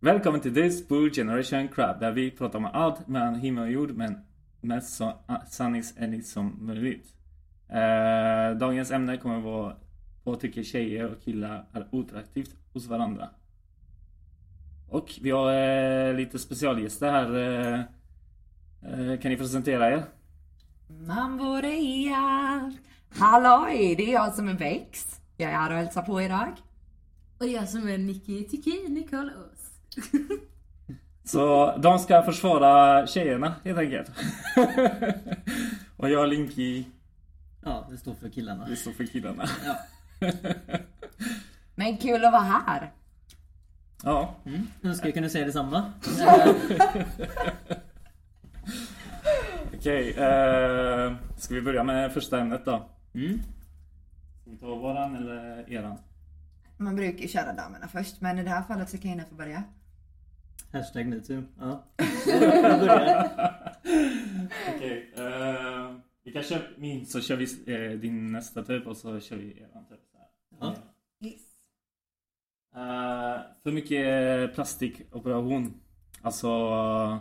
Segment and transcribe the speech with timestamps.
[0.00, 3.90] Välkommen till This Bull Generation Crab där vi pratar om allt mellan himmel och jord
[3.90, 4.18] men
[4.60, 7.14] mest så ah, sanningsenligt som möjligt.
[7.68, 9.76] Eh, dagens ämne kommer vara
[10.24, 13.30] vad tycker tjejer och killar är oattraktivt hos varandra.
[14.88, 17.34] Och vi har eh, lite specialgäster här.
[17.36, 17.80] Eh,
[18.82, 20.02] eh, kan ni presentera er?
[20.88, 22.76] Man borde i allt.
[23.18, 25.20] Halloj, det är jag som är Bex.
[25.36, 26.52] Jag är här och hälsar på idag.
[27.38, 29.70] Och jag som är Nicky Tiki Nicholas.
[31.24, 34.10] Så de ska försvara tjejerna helt enkelt.
[35.96, 36.84] och jag och Linky,
[37.64, 38.66] Ja, det står för killarna.
[38.68, 39.48] det står för killarna.
[39.64, 39.76] Ja.
[41.74, 42.92] Men kul att vara här.
[44.02, 44.66] ja, Mm.
[44.82, 45.92] Önskar jag kunde säga detsamma.
[49.86, 50.10] okej.
[50.10, 52.88] eh, ska vi börja med första ämnet då?
[53.14, 53.38] Mm.
[54.42, 55.98] Ska vi ta våran eller eran?
[56.78, 59.34] Man brukar ju köra damerna först, men i det här fallet så kan Ina få
[59.34, 59.62] börja.
[60.72, 61.42] Hashtag metoo.
[61.58, 61.84] Ja.
[64.76, 65.12] Okej.
[65.16, 65.92] eh,
[66.24, 67.44] vi kan köra min så kör vi
[67.74, 70.00] eh, din nästa typ och så kör vi eran typ.
[70.12, 70.28] Så här.
[70.60, 70.74] Ja.
[72.76, 75.80] Eh, för mycket plastikoperation.
[76.22, 77.18] Alltså eh,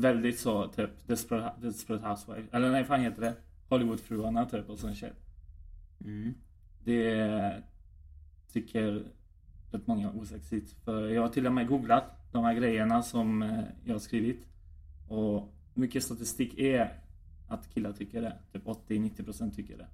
[0.00, 2.56] väldigt så typ Desperate, Desperate Housewife.
[2.56, 3.34] Eller nej, fan heter det?
[3.68, 5.12] Hollywoodfruarna typ och sån shit.
[6.04, 6.34] Mm.
[6.84, 7.62] Det
[8.52, 9.02] tycker
[9.70, 10.84] rätt många är osexigt.
[10.84, 14.46] För jag har till och med googlat de här grejerna som eh, jag har skrivit.
[15.08, 16.92] Och mycket statistik är
[17.48, 18.36] att killar tycker det.
[18.52, 19.86] Typ 80-90% tycker det.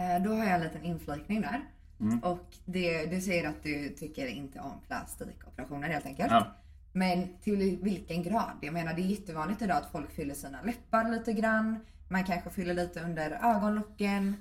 [0.00, 1.60] Eh, Då har jag en liten inflikning där.
[2.00, 2.18] Mm.
[2.18, 6.30] Och det, du säger att du tycker inte om plastikoperationer helt enkelt.
[6.30, 6.54] Ja.
[6.98, 8.52] Men till vilken grad?
[8.60, 11.76] Jag menar det är jättevanligt idag att folk fyller sina läppar lite grann.
[12.08, 14.36] Man kanske fyller lite under ögonlocken.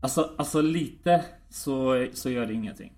[0.00, 2.92] Alltså, alltså lite så, så gör det ingenting.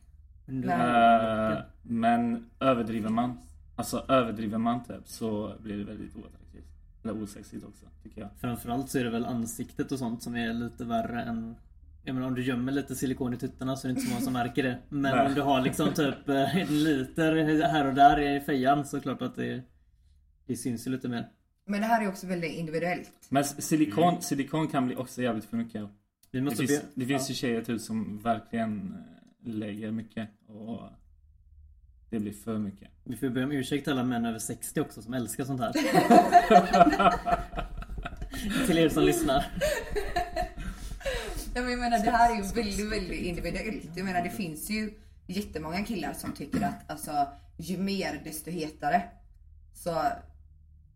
[0.46, 1.52] Nej.
[1.52, 3.39] Eh, men överdriver man,
[3.77, 6.68] alltså överdriver man typ så blir det väldigt oattraktivt.
[7.02, 8.30] Eller osexigt också, tycker jag.
[8.40, 11.56] Framförallt så är det väl ansiktet och sånt som är lite värre än
[12.05, 14.20] jag menar om du gömmer lite silikon i tuttarna så är det inte så många
[14.23, 14.79] som märker det.
[14.89, 15.27] Men Nej.
[15.27, 19.01] om du har liksom typ eh, en liter här och där i fejan så är
[19.01, 19.63] det klart att det,
[20.46, 21.29] det syns ju lite mer.
[21.67, 23.11] Men det här är också väldigt individuellt.
[23.29, 25.83] Men silikon, silikon kan bli också jävligt för mycket.
[26.30, 26.86] Vi Det måste finns, be...
[26.95, 28.95] det finns ju tjejer typ som verkligen
[29.45, 30.80] eh, lägger mycket och
[32.11, 32.89] det blir för mycket.
[33.05, 35.73] Vi får be om ursäkt till alla män över 60 också som älskar sånt här.
[38.67, 39.45] till er som lyssnar.
[41.55, 43.96] Men jag menar det här är ju väldigt, väldigt individuellt.
[43.96, 44.95] Jag menar det finns ju
[45.27, 49.02] jättemånga killar som tycker att alltså, ju mer desto hetare.
[49.74, 50.02] Så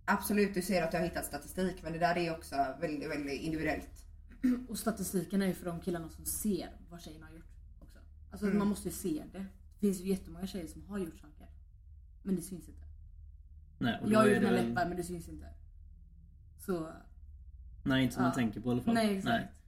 [0.05, 3.11] absolut, du säger att du har hittat statistik, men det där är ju också väldigt,
[3.11, 3.89] väldigt individuellt.
[4.69, 7.44] Och statistiken är ju för de killarna som ser vad tjejerna har gjort
[7.81, 7.99] också.
[8.31, 8.59] Alltså Mm.
[8.59, 9.38] man måste ju se det.
[9.38, 11.47] Det finns ju jättemånga tjejer som har gjort saker.
[12.23, 12.83] Men det syns inte.
[13.78, 15.47] Nej, Jag har är gjort mina läppar men det syns inte.
[16.59, 16.93] Så,
[17.84, 18.34] Nej, inte som man Ja.
[18.34, 18.94] tänker på i alla fall.
[18.94, 19.62] nej exakt.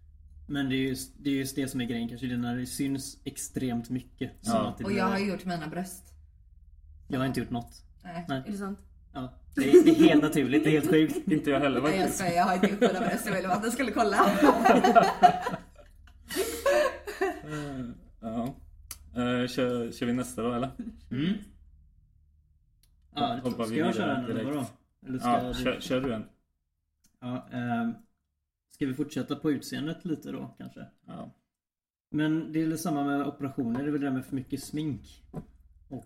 [0.50, 2.26] Men det är, just, det är just det som är grejen kanske.
[2.26, 4.32] Det är när det syns extremt mycket.
[4.40, 4.68] Som Ja.
[4.68, 4.98] att det Och blir...
[4.98, 6.04] jag har gjort mina bröst.
[7.08, 7.82] jag har inte gjort något.
[8.04, 8.42] Nej, Nej.
[8.46, 8.78] Är det sant?
[9.12, 9.32] Ja.
[9.54, 10.64] Det, är, det är helt naturligt.
[10.64, 11.28] Det är helt sjukt.
[11.32, 12.18] Inte jag heller Nej jag faktiskt.
[12.18, 13.26] skojar, jag har inte gjort mina bröst.
[13.26, 14.30] Jag ville bara att du skulle kolla.
[18.20, 18.54] Ja.
[19.16, 20.70] Eh, kör, kör vi nästa då eller?
[21.10, 21.32] Mm.
[23.14, 24.66] Ja, Hoppar ska vi jag köra en eller vadå?
[25.06, 25.54] Eller ska Ja, du...
[25.64, 26.24] kör, kör du en.
[27.20, 27.94] Ja, ehm,
[28.70, 30.86] ska vi fortsätta på utseendet lite då kanske?
[31.06, 31.34] Ja.
[32.10, 34.62] Men det är väl samma med operationer, det är väl det där med för mycket
[34.64, 35.24] smink.
[35.88, 36.04] Och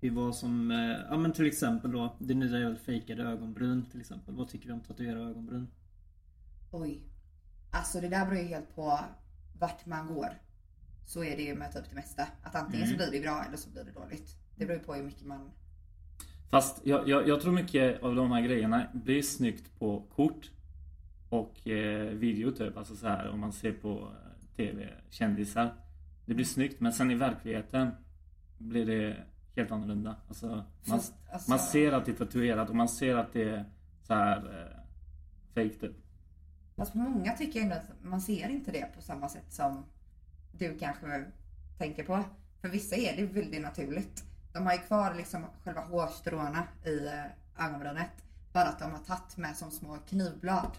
[0.00, 0.78] hur vad som, eh,
[1.10, 4.34] ja men till exempel då, det nya är väl fejkade ögonbryn till exempel.
[4.34, 5.68] Vad tycker vi om tatuerade ögonbryn?
[6.70, 7.02] Oj.
[7.70, 9.00] Alltså det där beror ju helt på
[9.58, 10.28] vart man går.
[11.06, 12.26] Så är det ju med typ det mesta.
[12.42, 13.10] Att antingen så Mm.
[13.10, 14.36] blir det bra eller så blir det dåligt.
[14.56, 15.50] Det beror ju på hur mycket man...
[16.50, 20.50] Fast jag, jag, jag tror mycket av de här grejerna blir snyggt på kort
[21.34, 22.76] och eh, video typ.
[22.76, 25.74] Alltså så här om man ser på eh, TV, kändisar.
[26.26, 27.90] Det blir snyggt men sen i verkligheten
[28.58, 29.16] blir det
[29.56, 30.16] helt annorlunda.
[30.28, 33.50] Alltså, man, Fast, alltså, man ser att det är tatuerat och man ser att det
[33.50, 33.64] är
[34.02, 34.80] så här eh,
[35.54, 35.96] fake typ.
[36.76, 39.84] Fast många tycker ändå att man ser inte det på samma sätt som
[40.52, 41.24] du kanske
[41.78, 42.24] tänker på.
[42.60, 44.24] För vissa är det väldigt naturligt.
[44.52, 48.10] De har ju kvar liksom själva hårstråna i eh, ögonbrynet.
[48.52, 50.70] Bara att de har tagit med som små knivblad.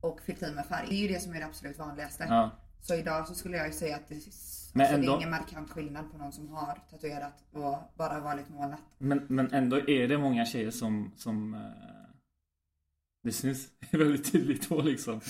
[0.00, 0.86] Och fyllt i med färg.
[0.88, 2.26] Det är ju det som är det absolut vanligaste.
[2.28, 2.50] Ja.
[2.82, 4.36] Så idag så skulle jag ju säga att det, Men alltså,
[4.74, 8.80] det ändå- är ingen markant skillnad på någon som har tatuerat och bara vanligt målat.
[8.98, 11.60] Men, men ändå är det många tjejer som, som, eh,
[13.22, 15.20] Det syns väldigt tydligt då liksom.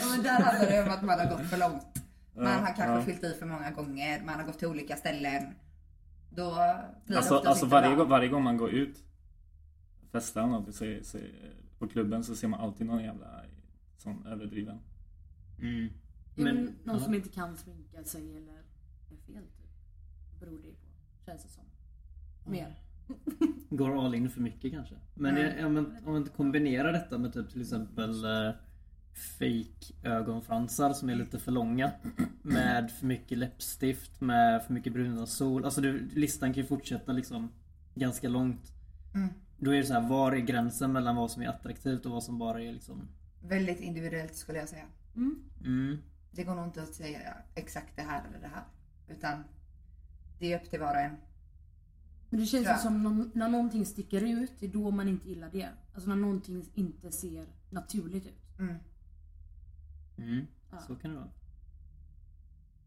[0.00, 2.02] Ja, men där handlar det om att man har gått för långt.
[2.34, 3.02] Man har kanske ja.
[3.02, 5.54] fyllt i för många gånger, man har gått till olika ställen.
[6.30, 6.54] Då
[7.06, 8.96] blir Alltså, det alltså varje, gång, varje gång man går ut
[10.12, 11.18] festar något, så, så,
[11.78, 13.42] på klubben så ser man alltid någon jävla
[13.96, 14.78] sån överdriven.
[15.60, 15.88] Mm.
[16.34, 17.00] Men, Men, någon ja.
[17.00, 19.70] som inte kan sminka sig eller är fel typ.
[20.40, 20.86] Beror det på.
[21.26, 21.64] Känns det som.
[22.52, 22.74] Mer.
[23.70, 24.94] Går all in för mycket kanske.
[25.14, 25.42] Men, Mm.
[25.46, 28.52] jag- ja, men om man inte kombinerar detta med typ till exempel eh,
[29.38, 31.92] fake ögonfransar som är lite för långa.
[32.42, 35.64] Med för mycket läppstift, med för mycket bruna sol.
[35.64, 37.52] Alltså du, listan kan ju fortsätta liksom
[37.94, 38.72] ganska långt.
[39.14, 39.28] Mm.
[39.58, 42.24] Då är det så här, var är gränsen mellan vad som är attraktivt och vad
[42.24, 43.08] som bara är liksom...
[43.42, 44.86] Väldigt individuellt skulle jag säga.
[45.16, 45.42] Mm.
[45.64, 45.98] Mm.
[46.30, 48.64] Det går nog inte att säga exakt det här eller det här.
[49.08, 49.44] Utan
[50.38, 51.16] det är upp till var och en.
[52.30, 52.76] Men det känns Ja.
[52.76, 55.68] som någon, när någonting sticker ut, det är då man inte gillar det.
[55.94, 58.58] Alltså när någonting inte ser naturligt ut.
[58.58, 58.74] Mm.
[60.18, 60.46] Mm.
[60.70, 60.78] Ja.
[60.78, 61.28] Så kan det vara.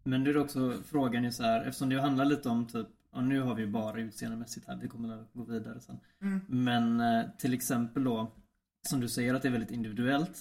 [0.03, 3.23] Men det är också frågan är så här, eftersom det handlar lite om typ, och
[3.23, 5.99] nu har vi ju bara utseendemässigt här, vi kommer att gå vidare sen.
[6.21, 6.41] Mm.
[6.47, 8.31] Men eh, till exempel då,
[8.87, 10.39] som du säger att det är väldigt individuellt.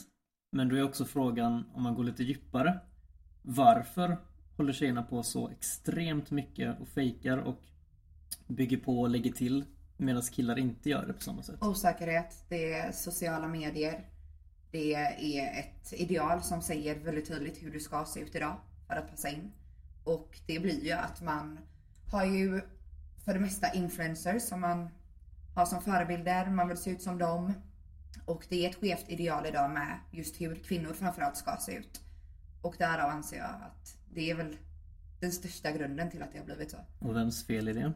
[0.53, 2.81] Men då är också frågan, om man går lite djupare.
[3.43, 4.17] Varför
[4.57, 7.63] håller tjejerna på så extremt mycket och fejkar och
[8.47, 9.65] bygger på och lägger till
[9.97, 11.63] medan killar inte gör det på samma sätt?
[11.63, 14.05] Osäkerhet, det är sociala medier.
[14.71, 18.57] Det är ett ideal som säger väldigt tydligt hur du ska se ut idag
[18.87, 19.53] för att passa in.
[20.05, 21.59] Och det blir ju att man
[22.11, 22.61] har ju
[23.25, 24.89] för det mesta influencers som man
[25.55, 27.53] har som förebilder, man vill se ut som dem.
[28.25, 32.01] Och det är ett skevt ideal idag med just hur kvinnor framförallt ska se ut.
[32.63, 34.57] Och därav anser jag att det är väl
[35.21, 36.77] den största grunden till att det har blivit så.
[36.99, 37.93] Och vems fel är det?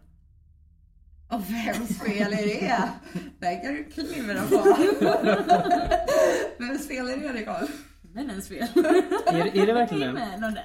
[1.28, 2.90] Och vems fel är det?
[3.38, 4.56] Det kan du klura på.
[6.64, 7.68] vems fel är det Nicole?
[8.14, 8.68] Männens fel.
[9.26, 10.64] Är, är det verkligen det?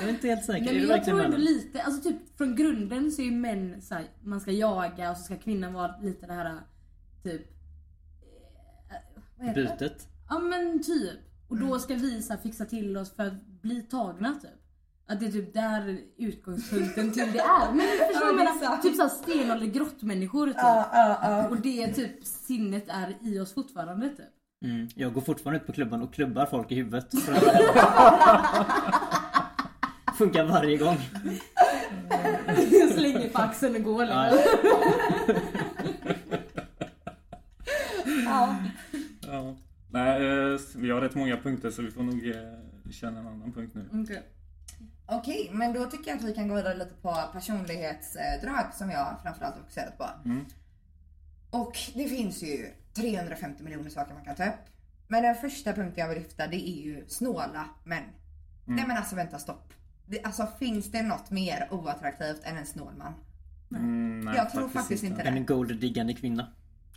[0.00, 0.64] Jag är inte helt säker.
[0.64, 3.82] Nej, men det jag tror ändå lite, alltså typ från grunden så är ju män
[3.82, 6.52] så här, man ska jaga och så ska kvinnan vara lite det här
[7.22, 7.42] typ...
[8.90, 8.96] eh,
[9.38, 9.68] Vad heter det?
[9.78, 10.08] Bytet?
[10.28, 11.18] Ja men typ.
[11.48, 14.50] Och då ska vi så här, fixa till oss för att bli tagna typ.
[15.06, 17.72] Att det är typ där utgångspunkten till det är.
[17.72, 18.82] Men förstår Ja, det menar?
[18.82, 20.56] Typ såhär stenålder grottmänniskor typ.
[20.58, 21.48] Ja, ja, ja.
[21.48, 24.26] Och det typ sinnet är i oss fortfarande typ.
[24.64, 24.88] Mm.
[24.94, 27.20] Jag går fortfarande ut på klubban och klubbar folk i huvudet.
[27.24, 28.46] för att vara hemma.
[30.20, 30.96] Funkar varje gång.
[32.94, 34.38] Slänger på axeln och går Ja,
[38.24, 38.56] ja.
[39.22, 39.56] Ja.
[39.90, 43.52] Nej, eh, vi har rätt många punkter så vi får nog eh, köra en annan
[43.52, 44.02] punkt nu.
[44.02, 44.22] Okej.
[45.06, 49.16] Okej, men då tycker jag att vi kan gå vidare lite på personlighetsdrag som jag
[49.22, 50.06] framförallt har fokuserat på.
[50.24, 50.44] Mm.
[51.50, 54.64] Och det finns ju 350 miljoner saker man kan ta upp.
[55.08, 58.04] Men den första punkten jag vill lyfta det är ju snåla män.
[58.64, 59.72] Nej men alltså vänta stopp.
[60.10, 63.14] Det, alltså finns det något mer oattraktivt än en snål man?
[63.70, 65.28] Mm, nej, Jag tror faktiskt inte det.
[65.28, 66.46] En golddiggande kvinna.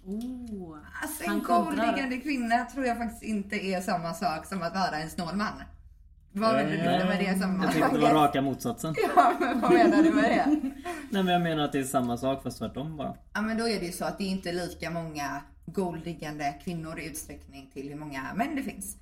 [0.06, 0.78] Oh.
[1.02, 5.10] Alltså en golddiggande kvinna tror jag faktiskt inte är samma sak som att vara en
[5.10, 5.62] snål man.
[6.32, 8.96] Vad vill du med det Jag tyckte det var raka motsatsen.
[9.16, 10.46] Ja men vad menar du med det?
[11.10, 13.18] Nej men jag menar att det är samma sak fast tvärtom bara.
[13.34, 17.00] Ja men då är det ju så att det är inte lika många golddiggande kvinnor
[17.00, 18.98] i utsträckning till hur många män det finns.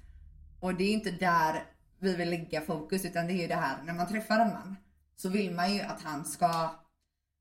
[0.59, 1.63] Och det är inte där
[2.01, 4.75] vi vill lägga fokus utan det är ju det här när man träffar en man
[5.15, 6.69] så vill man ju att han ska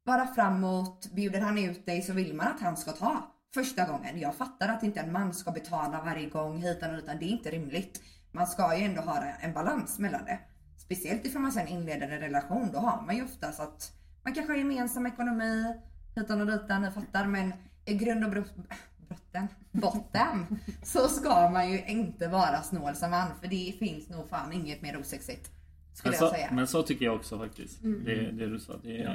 [0.04, 4.20] vara framåt, bjuder han ut dig så vill man att han ska ta första gången.
[4.20, 7.28] Jag fattar att inte en man ska betala varje gång hitan och utan det är
[7.28, 8.02] inte rimligt.
[8.32, 10.38] Man ska ju ändå ha en balans mellan det.
[10.76, 13.92] Speciellt ifall man sen inleder en relation, då har man ju oftast att
[14.24, 15.74] man kanske har gemensam ekonomi,
[16.16, 17.26] hitan och ditan, ni fattar.
[17.26, 17.52] Men
[17.84, 18.30] i grund och
[19.10, 24.08] brott, brotten, botten så ska man ju inte vara snål som man för det finns
[24.08, 25.50] nog fan inget mer osexigt.
[25.92, 26.48] Skulle Men jag så, säga.
[26.52, 27.78] men så tycker jag också faktiskt.
[27.82, 28.72] Det, det du sa.
[28.82, 29.12] Det, Ja.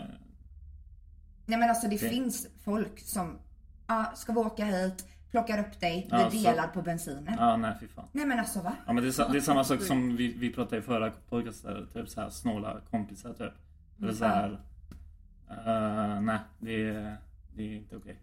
[1.47, 2.09] Nej men alltså det Okej.
[2.09, 3.37] finns folk som,
[3.87, 7.35] ja ska vi åka hit, plockar upp dig, vi Ja, så- delar på bensinen.
[7.39, 8.05] Ja, nej fy fan.
[8.11, 8.73] Nej men alltså va?
[8.87, 11.87] Ja men det är, det är samma sak som vi, vi pratade i förra podcasten,
[11.93, 13.53] typ såhär snåla kompisar typ.
[14.01, 14.49] Eller såhär,
[15.49, 17.17] uh, nej det är,
[17.55, 18.19] det är inte okej.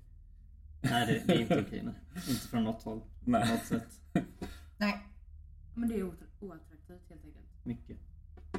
[0.83, 1.83] Nej det, det är inte okej.
[1.85, 1.95] nej.
[2.29, 3.01] Inte från något håll.
[3.01, 3.49] På Nej.
[3.53, 4.01] något sätt.
[4.77, 4.99] Nej,
[5.75, 7.47] Men det är oattra- oattraktivt helt enkelt.
[7.65, 7.97] Mycket.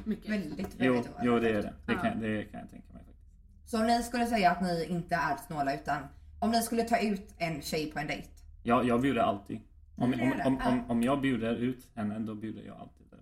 [0.04, 0.30] Mycket.
[0.30, 1.16] väldigt, väldigt Jo, oerhört.
[1.22, 1.74] jo det är det.
[1.86, 1.98] Det Ja.
[2.02, 3.70] kan, det kan jag tänka mig faktiskt.
[3.70, 6.02] Så ni skulle säga att ni inte är snåla utan
[6.40, 8.28] om ni skulle ta ut en tjej på en dejt.
[8.62, 9.60] Jag, jag bjuder alltid.
[9.96, 10.68] Om, om, om, Ja.
[10.68, 13.06] om, om jag bjuder ut henne, då bjuder jag alltid.
[13.10, 13.20] Där.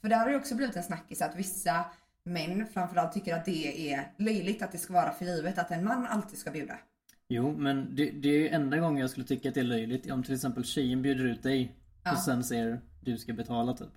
[0.00, 1.84] För det har ju också blivit en snackis att vissa
[2.24, 5.84] män framförallt tycker att det är löjligt att det ska vara för givet att en
[5.84, 6.78] man alltid ska bjuda.
[7.34, 10.10] Jo, men det, det är ju enda gången jag skulle tycka att det är löjligt
[10.10, 12.12] om till exempel tjejen bjuder ut dig Ja.
[12.12, 13.88] och sen säger du ska betala typ.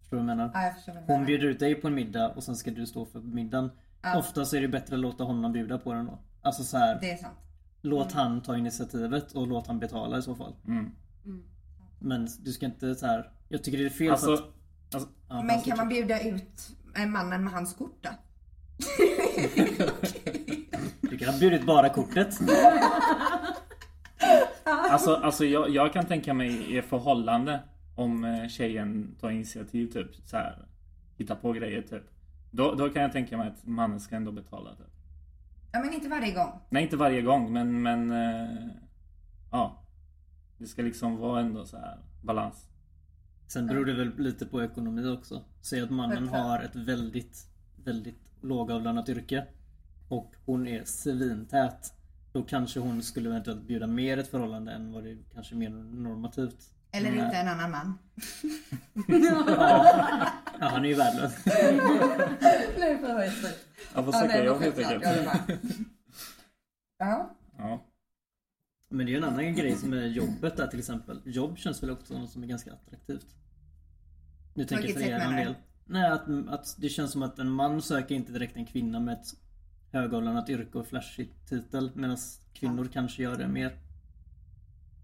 [0.00, 0.50] Förstår du vad jag menar?
[0.54, 2.70] Ja, jag förstår vad du Hon bjuder ut dig på en middag och sen ska
[2.70, 3.70] du stå för middagen.
[4.02, 4.18] Ja.
[4.18, 6.18] Ofta så är det bättre att låta honom bjuda på den då.
[6.42, 7.38] Alltså så här, Det är sant.
[7.82, 10.54] låt han ta initiativet och låt han betala i så fall.
[10.66, 10.90] Mm.
[11.98, 13.30] Men du ska inte så här.
[13.48, 14.94] Jag tycker det är fel Alltså, för att...
[14.94, 16.68] alltså, Ja, Men kan man bjuda ut
[17.06, 18.08] mannen med hans kort då?
[21.18, 22.38] Du kan ha bjudit bara kortet.
[24.64, 27.60] alltså, alltså jag, jag kan tänka mig i förhållande
[27.94, 30.66] om eh, tjejen tar initiativ typ så här,
[31.16, 32.02] hittar på grejer typ.
[32.50, 34.86] Då, då kan jag tänka mig att mannen ska ändå betala typ.
[35.72, 36.52] Ja men inte varje gång.
[36.70, 38.66] Nej inte varje gång men, men eh,
[39.50, 39.82] ja.
[40.58, 42.68] Det ska liksom vara ändå så här balans.
[43.46, 45.42] Sen beror det väl lite på ekonomi också.
[45.62, 47.46] Säg att mannen har ett väldigt,
[47.84, 49.46] väldigt lågavlönat yrke.
[50.08, 51.94] Och hon är svintät.
[52.32, 55.70] Då kanske hon skulle eventuellt bjuda mer ett förhållande än vad det kanske är mer
[55.70, 56.74] normativt.
[56.90, 57.98] Eller inte en annan man.
[60.60, 61.44] Ja, han är ju värdelös.
[62.78, 63.30] Nej för
[64.02, 65.28] får Ja, jobb men helt enkelt.
[66.98, 67.36] Ja.
[67.58, 67.84] Ja.
[68.90, 71.20] Men det är ju en annan grej som är jobbet där till exempel.
[71.24, 73.26] Jobb känns väl också något som är ganska attraktivt.
[74.54, 75.36] Nu tänker jag för er du?
[75.36, 75.54] del.
[75.84, 79.14] Nej, att, att det känns som att en man söker inte direkt en kvinna med
[79.14, 79.26] ett
[79.92, 81.92] högavlönat yrke och flashig titel.
[81.94, 82.16] Medan
[82.52, 83.78] kvinnor kanske gör det mer.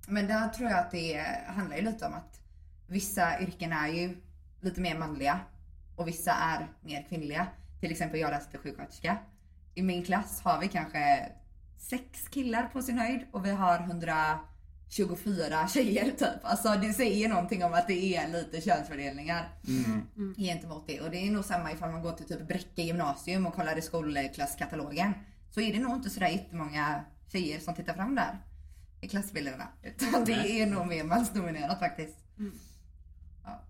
[0.08, 2.40] Men där tror jag att det handlar ju lite om att
[2.86, 4.16] vissa yrken är ju
[4.60, 5.40] lite mer manliga
[5.96, 7.46] och vissa är mer kvinnliga.
[7.80, 9.18] Till exempel jag läste sjuksköterska.
[9.74, 11.32] I min klass har vi kanske
[11.78, 13.86] sex killar på sin höjd och vi har
[14.98, 16.28] 124 tjejer typ.
[16.42, 19.48] Alltså det säger någonting om att det är lite könsfördelningar
[20.36, 21.00] gentemot det.
[21.00, 23.82] Och det är nog samma ifall man går till typ Bräcke gymnasium och kollar i
[23.82, 25.12] skolklasskatalogen.
[25.50, 28.38] Så är det nog inte sådär jättemånga tjejer som tittar fram där
[29.00, 29.68] i klassbilderna.
[29.82, 32.16] Utan det är nog mer mansdominerat faktiskt.
[33.44, 33.60] Ja.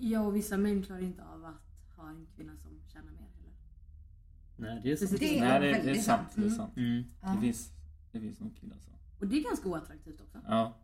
[0.00, 3.52] Ja, och vissa män klarar inte av att ha en kvinna som tjänar mer heller.
[4.56, 5.00] Nej, det är så.
[5.04, 5.20] Precis.
[5.20, 6.28] Det är Nej det, det är väldigt sant.
[6.34, 6.56] Det, är Mm.
[6.56, 6.76] sant.
[6.76, 7.04] Mm.
[7.34, 7.70] Det finns,
[8.12, 8.90] det finns nog killar så.
[9.20, 10.38] Och det är ganska oattraktivt också.
[10.48, 10.74] Ja.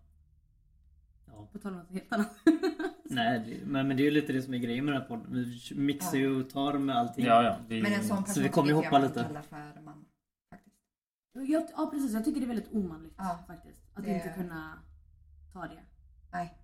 [1.26, 1.48] Ja.
[1.52, 2.30] På tal om något helt annat.
[3.04, 5.08] Nej, det, men, men det är ju lite det som är grejen med den här
[5.08, 5.26] podden.
[5.32, 7.24] Vi mixar ju och tar med allting.
[7.24, 7.56] Ja, ja.
[7.68, 9.24] Vi, Men en sån person vi kommer ju tycker hoppa jag man lite.
[9.24, 10.04] kallar för man.
[10.50, 10.76] Faktiskt.
[11.32, 13.38] Jag, ja precis, jag tycker det är väldigt omanligt Ja.
[13.46, 13.78] faktiskt.
[13.94, 14.78] Att Det- inte kunna
[15.52, 15.82] ta det.
[16.32, 16.58] Nej.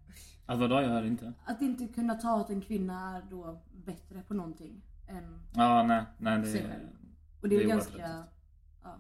[0.47, 0.83] Alltså vadå?
[0.83, 1.33] Jag hör inte.
[1.45, 6.05] Att inte kunna ta att en kvinna är då bättre på någonting än Ja, nej.
[6.19, 6.69] Nej, sig det...
[6.69, 6.89] själv.
[7.43, 8.25] Och det är, Det är ganska,
[8.83, 8.97] ja,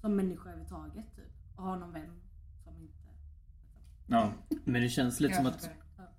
[0.00, 1.31] som människa överhuvudtaget typ.
[1.56, 2.20] Och ha någon vän
[2.64, 3.08] som inte...
[4.06, 4.32] Ja.
[4.64, 5.70] Men det känns lite som att.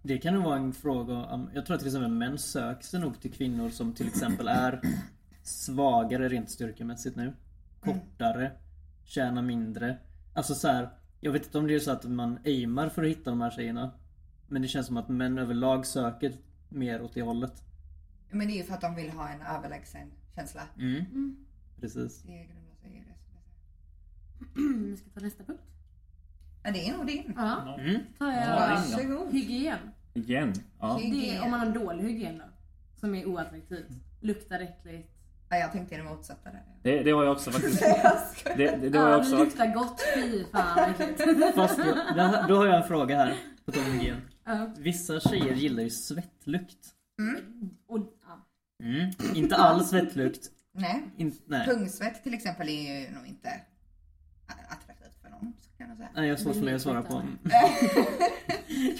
[0.06, 3.00] Det kan nog vara en fråga om, Jag tror att till exempel män söker sig
[3.00, 4.82] nog till kvinnor som till exempel är
[5.44, 7.34] svagare rent styrkemässigt nu.
[7.80, 8.52] Kortare.
[9.04, 9.98] Tjänar mindre.
[10.34, 10.90] Alltså så här.
[11.20, 13.52] Jag vet inte om det är så att man aimar för att hitta de här
[13.52, 13.92] tjejerna.
[14.48, 16.34] Men det känns som att män överlag söker
[16.70, 17.64] mer åt det hållet.
[18.30, 20.62] Men det är ju för att de vill ha en överlägsen känsla.
[20.78, 21.46] Mm.
[21.80, 22.22] Precis.
[22.22, 23.16] Det grundar sig i det.
[23.24, 23.46] skulle jag
[24.40, 24.43] säga.
[24.90, 25.62] Vi ska ta nästa punkt.
[26.64, 27.34] Ja det är nog din.
[27.38, 28.02] Ja, Mm.
[28.18, 28.50] tar jag då.
[28.50, 29.34] Varsågod.
[29.34, 29.78] hygien.
[30.14, 30.54] Igen.
[30.80, 30.98] Ja.
[30.98, 31.20] Hygien.
[31.22, 32.44] Det är om man har dålig hygien då.
[33.00, 33.88] Som är oattraktivt.
[34.22, 35.10] Luktar äckligt.
[35.50, 36.64] Ja, jag tänkte det motsatta där.
[36.84, 37.80] Det, det har jag också faktiskt.
[38.58, 40.02] Det, det, det har jag Ja, också det luktar gott.
[40.16, 41.22] Fy fan äckligt.
[41.56, 43.36] Fast där- då har jag en fråga här.
[43.66, 44.22] På tal om hygien.
[44.78, 46.88] Vissa tjejer gillar ju svettlukt.
[47.88, 48.48] Och, ja.
[48.84, 49.12] Mm.
[49.36, 50.48] Inte all svettlukt.
[50.72, 51.04] Nej.
[51.18, 51.66] In, nej.
[51.68, 53.50] Pungsvett till exempel är ju nog inte
[54.70, 55.54] attraktivt för någon.
[55.62, 56.10] Så kan jag säga.
[56.16, 57.22] Nej, jag har svårt för mig att svara på.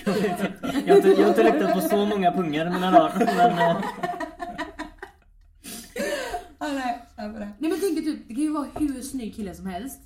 [0.06, 0.54] Jag, vet inte.
[0.86, 3.20] jag, har inte, jag har inte luktat på så många pungar i mina dagar.
[3.38, 3.84] Men, eh,
[6.58, 7.00] Ah, nej.
[7.60, 10.00] Nej men tänk typ, det kan ju vara hur snygg kille som helst.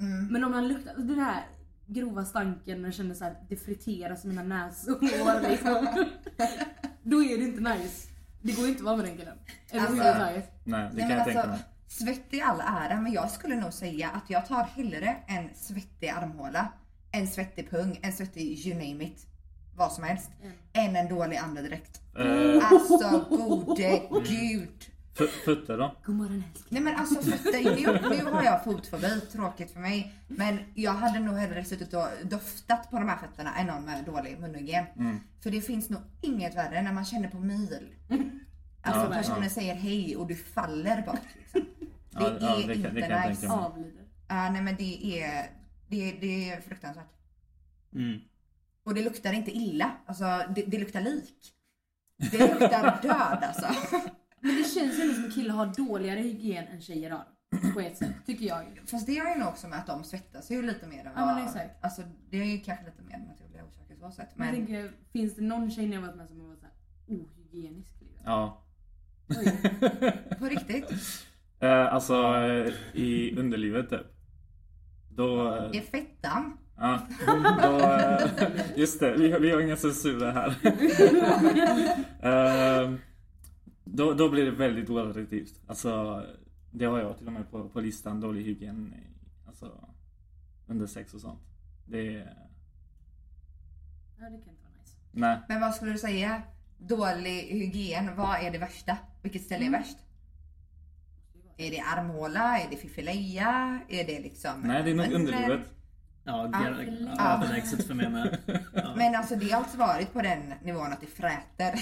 [0.00, 0.26] Mm.
[0.26, 1.42] Men om man luktar, den här
[1.86, 5.86] grova stanken och jag känner så här, det friteras i mina näshår liksom.
[7.02, 8.08] Då är det inte nice.
[8.42, 9.38] Det går ju inte att vara med den killen.
[9.72, 10.52] Alltså- Överhuvudtaget.
[10.64, 11.71] Nej, det Nej, kan men jag tänka alltså, mig.
[11.98, 16.08] Svett i all ära, men jag skulle nog säga att jag tar hellre en svettig
[16.08, 16.68] armhåla,
[17.12, 19.26] en svettig pung, en svettig you name it,
[19.76, 20.52] vad som helst, Mm.
[20.72, 22.00] än en dålig andedräkt.
[22.18, 24.68] Eh, Alltså gode gud.
[25.18, 25.96] f- fötter då?
[26.04, 26.66] God morgon älskling.
[26.68, 27.64] Nej men alltså fötter,
[28.10, 30.14] nu, nu har jag fotfobi, tråkigt för mig.
[30.28, 34.04] Men jag hade nog hellre suttit och doftat på de här fötterna än någon med
[34.04, 34.84] dålig munhygien.
[35.42, 37.78] För det finns nog inget värre när man känner på mil.
[38.84, 39.48] Alltså Ja, personen ja.
[39.50, 41.20] säger hej och du faller bort.
[41.38, 41.60] Liksom.
[42.12, 43.48] Det Ja, ja, är det kan- inte det kan nice.
[43.48, 44.04] Avlider.
[44.28, 45.50] Ja, nej men det är,
[45.88, 47.12] det, det är fruktansvärt.
[47.94, 48.20] mm.
[48.84, 51.52] Och det luktar inte illa, alltså det, det luktar lik.
[52.30, 53.66] Det luktar död alltså.
[54.40, 57.24] Men det känns ju som att killar har dåligare hygien än tjejer har.
[57.74, 58.80] På ett sätt, tycker jag.
[58.86, 61.24] Fast det har ju nog också med att de svettas ju lite mer än Ja,
[61.26, 61.34] vad...
[61.36, 61.84] men exakt.
[61.84, 64.36] Alltså det är ju kanske lite mer naturliga orsaker så sett.
[64.38, 66.60] Men jag Men tänker, finns det någon tjej ni har varit med som har varit
[66.60, 66.74] såhär
[67.08, 67.94] ohygienisk?
[68.00, 68.22] Liksom?
[68.24, 68.62] Ja.
[70.38, 70.90] på riktigt.
[71.62, 74.06] Eh, alltså eh, i underlivet typ.
[75.10, 75.54] Då...
[75.56, 76.58] eh, I fettan.
[76.76, 77.00] Ja,
[77.62, 78.28] då, eh,
[78.76, 80.56] just det, vi, har- vi har inga censurer här.
[82.22, 82.94] Eh,
[83.84, 85.60] då, då blir det väldigt oattraktivt.
[85.66, 86.22] Alltså,
[86.70, 88.94] det har jag till och med på, på listan, dålig hygien.
[89.46, 89.88] Alltså,
[90.66, 91.40] under sex och sånt.
[91.86, 92.36] Det är...
[94.18, 94.96] Ja, det kan inte vara nice.
[95.12, 95.38] Nej.
[95.48, 96.42] Men vad skulle du säga?
[96.78, 98.96] Dålig hygien, vad är det värsta?
[99.22, 99.80] Vilket ställe är Mm.
[99.80, 99.96] värst?
[101.62, 102.58] Är det armhåla?
[102.58, 103.80] Är det fiffeleja?
[103.88, 104.60] Är det liksom...
[104.64, 105.60] Nej, det är nog underlivet.
[106.24, 106.44] Ja,
[107.34, 108.38] överlägset för mig med.
[108.74, 108.94] Ja.
[108.96, 111.74] Men alltså det har alltså varit på den nivån att det fräter.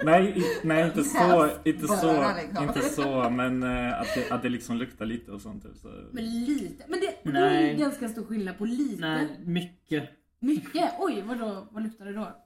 [0.04, 2.68] Nej, nej inte så, inte så, liksom.
[2.68, 5.62] inte så, men eh, att det, att det liksom luktar lite och sånt.
[5.62, 5.88] Typ, så.
[6.12, 6.84] Men lite.
[6.88, 7.70] Men det, det Nej.
[7.70, 9.00] är ganska stor skillnad på lite.
[9.00, 10.10] Nej, mycket.
[10.40, 10.92] Mycket.
[10.98, 11.68] Oj, vadå?
[11.70, 12.45] Vad luktar det då?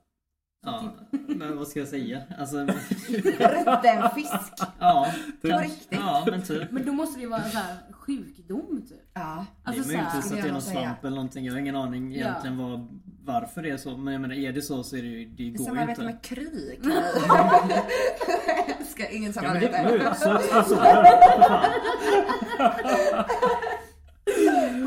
[0.63, 2.23] Ja, men vad ska jag säga?
[2.39, 4.33] Alltså, Rutten fisk.
[4.79, 5.07] ja.
[5.43, 5.87] På kanske- riktigt?
[6.01, 6.71] Ja, men typ.
[6.71, 8.99] Men då måste det ju vara så här sjukdom typ.
[9.15, 9.47] Ja.
[9.65, 11.45] Alltså det är möjligtvis så att det är någon svamp eller någonting.
[11.45, 12.19] Jag har ingen aning Ja.
[12.27, 13.97] egentligen vad, varför det är så.
[13.97, 15.75] Men jag menar, är det så så är det ju, det Det är går som
[15.75, 16.13] ju man vet inte.
[16.13, 16.81] med krig.
[18.79, 20.15] Älskar ingen Ja men det, samarbete.
[20.15, 20.85] så, så, så, för
[21.49, 21.71] fan.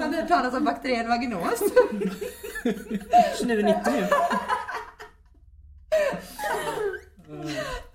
[0.01, 1.59] Har ni hört talas om bakterien vaginos?
[2.63, 4.07] 29,90 nu.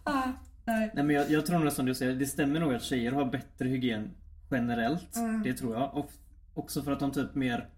[0.04, 0.32] Ah,
[0.64, 0.90] nej.
[0.94, 3.24] Nej men jag, jag tror nog som du säger, det stämmer nog att tjejer har
[3.24, 4.10] bättre hygien
[4.50, 5.16] generellt.
[5.16, 5.42] Mm.
[5.42, 5.94] Det tror jag.
[5.96, 6.10] Och
[6.54, 7.68] också för att de typ mer...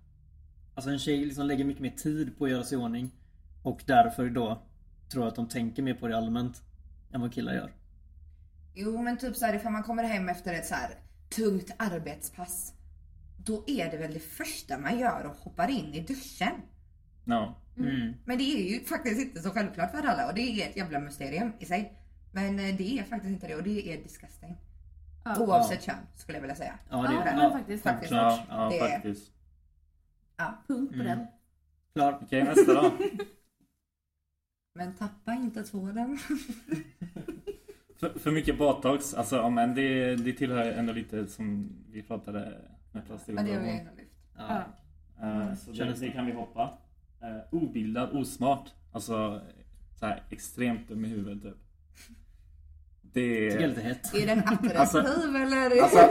[0.74, 3.10] Alltså en tjej liksom lägger mycket mer tid på att göra sig i ordning.
[3.62, 4.62] Och därför då
[5.12, 6.62] tror jag att de tänker mer på det allmänt.
[7.12, 7.72] Än vad killar gör.
[8.74, 10.90] Jo men typ så här ifall man kommer hem efter ett så här
[11.36, 12.74] tungt arbetspass.
[13.44, 16.52] Då är det väl det första man gör och hoppar in i duschen.
[17.24, 17.54] No.
[17.84, 18.14] Mm.
[18.24, 20.98] Men det är ju faktiskt inte så självklart för alla och det är ett jävla
[21.00, 21.92] mysterium i sig.
[22.32, 24.56] Men eh, det är faktiskt inte det och det är disgusting.
[25.24, 25.36] Ja.
[25.40, 26.78] Oavsett kön skulle jag vilja säga.
[26.90, 27.82] Ja, det, Ja, ja, men faktiskt.
[27.82, 28.12] faktiskt.
[28.12, 29.32] Ja, ja Det är- faktiskt.
[30.68, 31.06] Punkt på Mm.
[31.06, 31.26] den.
[31.92, 32.18] Klar.
[32.22, 32.92] Okej, nästa då.
[34.74, 36.18] Men tappa inte tvålen.
[38.00, 42.60] För, för mycket botox, alltså ja, men det, det tillhör ändå lite som vi pratade
[42.92, 44.12] med plastik Men det har vi ändå lyft.
[44.36, 44.62] Ja.
[45.20, 45.42] Ja.
[45.42, 46.10] Eh, Så det det.
[46.10, 46.78] kan vi hoppa.
[47.22, 48.70] Eh, obildad, osmart.
[48.92, 49.40] Alltså
[49.98, 51.56] så här, extremt dum i huvudet typ.
[53.12, 54.14] Det är lite hett.
[54.14, 55.82] Är den attraktiv Alltså- eller?
[55.82, 56.08] alltså-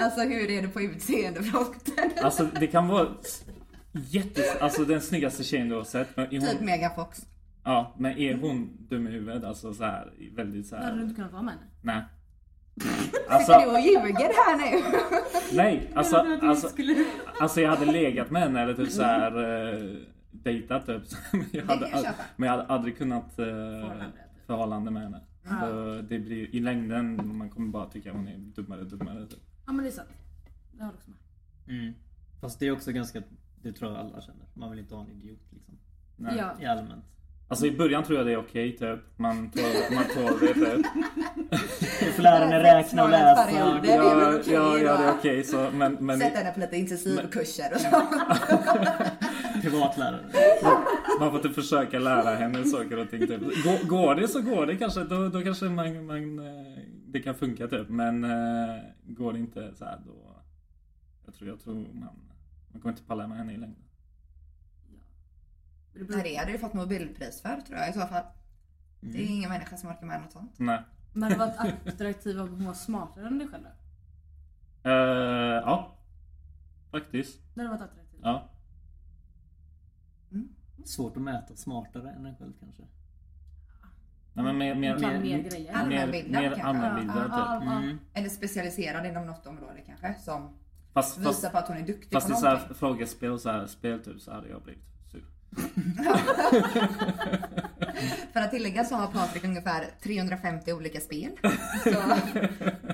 [0.00, 2.10] Alltså, hur är det på utseendefronten?
[2.22, 3.44] Alltså det kan vara s-
[3.92, 4.42] jätte...
[4.60, 6.16] Alltså den snyggaste tjejen du har sett.
[6.16, 7.26] Men Typ hon, Megan Fox.
[7.64, 9.44] ja, men är hon dum i huvudet?
[9.44, 11.02] Alltså så här, väldigt så Då hade du här...
[11.04, 11.66] inte kunnat vara med henne.
[11.82, 12.02] Nej.
[12.80, 14.84] Sitter Alltså, du och ljuger här nu?
[15.56, 15.90] nej.
[15.94, 16.68] Alltså, Jag att alltså,
[17.40, 19.36] alltså jag hade legat med henne eller typ så här
[19.74, 19.96] eh,
[20.30, 21.02] dejtat typ.
[21.32, 24.46] Men jag hade, jag men jag hade aldrig kunnat eh, Förhållande, typ.
[24.46, 25.20] förhållande med henne.
[25.42, 25.60] Ja.
[25.60, 29.26] Så det blir i längden, man kommer bara tycka hon är dummare och dummare.
[29.26, 29.38] Typ.
[29.66, 30.08] Ja men det är sant.
[30.72, 31.18] Det har du också med.
[31.78, 31.94] Mm.
[32.40, 33.22] Fast det är också ganska,
[33.62, 34.46] det tror jag alla känner.
[34.54, 35.78] Man vill inte ha en idiot liksom.
[36.16, 36.34] Nej.
[36.38, 36.62] Ja.
[36.62, 37.04] I allmänt.
[37.48, 39.00] Alltså i början tror jag det är okej typ.
[39.16, 39.62] Man tål,
[39.94, 40.86] man tål det typ.
[42.00, 43.44] Du får lära dig räkna och läsa.
[43.44, 43.80] Perioder.
[43.82, 45.14] Det är Ja, okej, ja, ja, det är va?
[45.18, 47.88] okej så men, men Sätta henne på lite intensivkurser och så.
[49.62, 50.20] Privatlärare.
[51.20, 53.40] man får typ försöka lära henne saker och ting typ.
[53.40, 57.34] Går, går det så går det kanske, då, då kanske man, man, eh, det kan
[57.34, 57.88] funka typ.
[57.88, 60.42] Men eh, går det inte så här då,
[61.26, 62.08] jag tror, jag tror man,
[62.72, 63.82] man kommer inte palla med henne i längden.
[65.98, 68.24] Det beror- Nej, det hade du fått Nobelpris för tror jag i så fall.
[69.00, 69.20] Det Mm.
[69.20, 70.58] är ingen människa som orkar med något sånt.
[70.58, 70.82] Nej.
[71.12, 73.64] Men det varit attraktivt om hon var smartare än dig själv
[74.82, 74.90] då?
[74.90, 74.94] Eh,
[75.64, 75.96] ja.
[76.90, 77.40] Faktiskt.
[77.54, 78.20] Det hade varit attraktivt.
[78.22, 78.48] Ja.
[80.84, 82.82] Svårt att mäta smartare än en själv kanske.
[84.32, 85.70] Nej, men mer, mer, mer, mer.
[85.74, 86.62] Allmänbildad mer kanske.
[86.62, 87.68] allmänbildad Ja, typ.
[87.68, 87.78] ja.
[87.78, 87.98] Mm.
[88.14, 90.14] Eller specialiserad inom något område kanske.
[90.14, 90.42] Som
[90.92, 92.76] Fast, fast, visar på att hon är duktig fast på i så här någonting.
[92.76, 94.82] frågespel och så här spel typ så hade jag blivit.
[98.32, 101.32] För att tillägga så har Patrik ungefär 350 olika spel.
[101.84, 101.90] Så,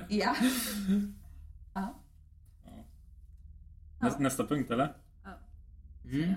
[0.09, 0.35] ja.
[1.73, 1.99] ja.
[3.99, 4.93] Nästa, nästa punkt eller?
[6.05, 6.33] Mm.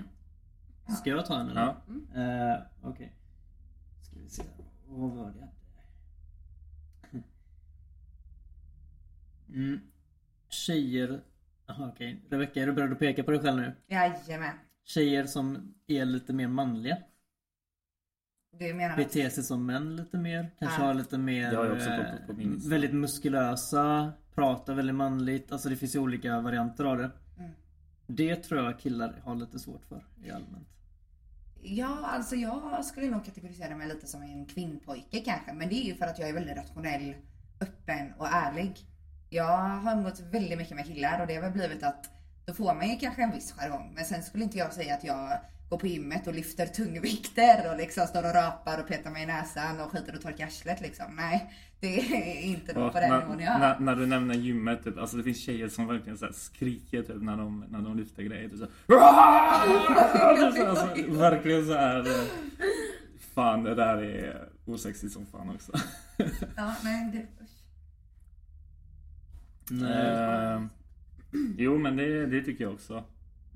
[0.97, 1.61] Ska jag ta en eller?
[1.61, 1.77] Ja.
[2.21, 3.13] Eh, Okej.
[4.01, 4.43] Ska vi se.
[4.87, 5.47] Vad var det?
[9.49, 9.79] Mm.
[10.49, 11.21] Tjejer...
[11.79, 12.21] Okej.
[12.29, 13.75] Rebecka, är du beredd att peka på dig själv nu?
[13.87, 14.55] Jajamän.
[14.87, 16.97] Tjejer som är lite mer manliga.
[18.59, 18.97] Du menar att...
[18.97, 20.51] Beter sig som män lite mer.
[20.59, 20.87] Kanske Ja.
[20.87, 21.51] har lite mer...
[21.51, 22.69] Det har jag också på- på min.
[22.69, 25.51] Väldigt muskulösa pratar väldigt manligt.
[25.51, 27.11] Alltså det finns ju olika varianter av det.
[27.37, 27.51] Mm.
[28.07, 30.67] Det tror jag killar har lite svårt för i allmänt.
[31.61, 35.53] Ja, alltså jag skulle nog kategorisera mig lite som en kvinnpojke kanske.
[35.53, 37.15] Men det är ju för att jag är väldigt rationell,
[37.61, 38.73] öppen och ärlig.
[39.29, 42.09] Jag har umgåtts väldigt mycket med killar och det har väl blivit att
[42.47, 43.91] då får man ju kanske en viss jargong.
[43.95, 47.77] Men sen skulle inte jag säga att jag går på gymmet och lyfter tungvikter och
[47.77, 51.05] liksom står och rapar och petar mig i näsan och skiter och torkar arslet liksom.
[51.15, 53.59] Nej, det är inte nog på den när, nivån jag är.
[53.59, 57.03] när, när du nämner gymmet, typ, alltså det finns tjejer som verkligen så här skriker
[57.03, 58.49] typ när de, när de lyfter grejer.
[58.49, 61.99] Typ så här, så, alltså, verkligen så här.
[61.99, 62.25] eh,
[63.35, 65.71] Fan det där är osexigt som fan också.
[66.55, 67.49] Ja, nej, det, usch.
[71.57, 73.03] Jo men det, det tycker jag också.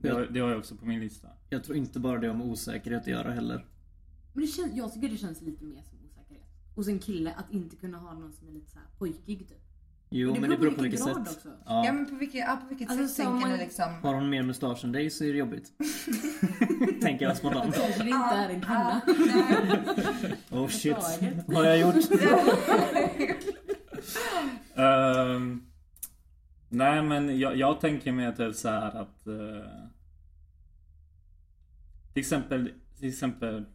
[0.01, 1.27] Det har, det har jag också på min lista.
[1.49, 3.65] Jag tror inte bara det har med osäkerhet att göra heller.
[4.34, 6.45] Men det känns, jag tycker det känns lite mer som osäkerhet.
[6.75, 9.57] Hos en kille att inte kunna ha någon som är lite så här pojkig typ.
[10.13, 11.36] Jo Men det beror på på vilket grad sätt.
[11.38, 11.49] också.
[11.65, 11.93] Ja Ja.
[11.93, 13.93] men på vilket, ja, på vilket Alltså, sätt så tänker man- ni liksom?
[14.03, 15.71] Har hon mer mustasch än dig så är det jobbigt.
[17.01, 17.75] Tänker jag spontant.
[17.75, 19.01] Kanske det inte är en kvinna.
[20.62, 20.95] Oh shit.
[21.47, 21.95] Vad har jag gjort?
[24.75, 25.62] Ehm,
[26.71, 29.88] nej men jag, jag tänker mig typ så här att eh,
[32.13, 33.65] till exempel, till exempel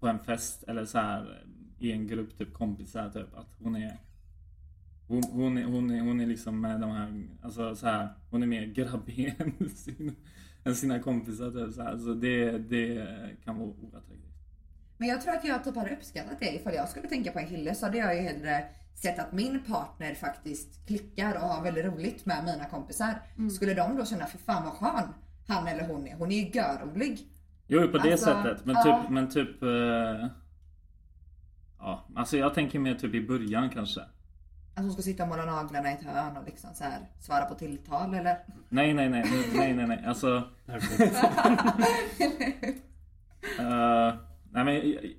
[0.00, 3.76] på en fest eller så här eh, i en grupp typ kompisar typ att hon
[3.76, 3.98] är
[5.08, 8.42] hon, hon, är, hon, är, hon är liksom med de här, alltså så här, hon
[8.42, 10.16] är mer grabbig än, sin,
[10.64, 11.98] än sina kompisar typ så här.
[11.98, 13.08] Så det, det
[13.44, 14.20] kan vara oattraktivt.
[14.98, 17.48] Men jag tror att jag typ hade uppskattat det ifall jag skulle tänka på en
[17.48, 18.64] kille så hade jag ju hellre
[18.96, 23.22] sett att min partner faktiskt klickar och har väldigt roligt med mina kompisar.
[23.50, 25.08] Skulle de då känna, för fan vad skön
[25.48, 26.14] han eller hon är.
[26.16, 27.28] Hon är ju görrolig.
[27.66, 28.64] Jo, på det Alltså, sättet.
[28.64, 29.62] Men typ, men typ...
[29.62, 30.26] eh,
[31.78, 34.00] ja, alltså jag tänker mer typ i början kanske.
[34.74, 37.44] Att hon ska sitta och måla naglarna i ett hörn och liksom så här svara
[37.44, 38.38] på tilltal eller?
[38.68, 40.04] Nej, nej, nej, nej, nej, nej.
[40.06, 40.42] Alltså...
[43.58, 44.14] Eh,
[44.50, 45.14] nej men jag,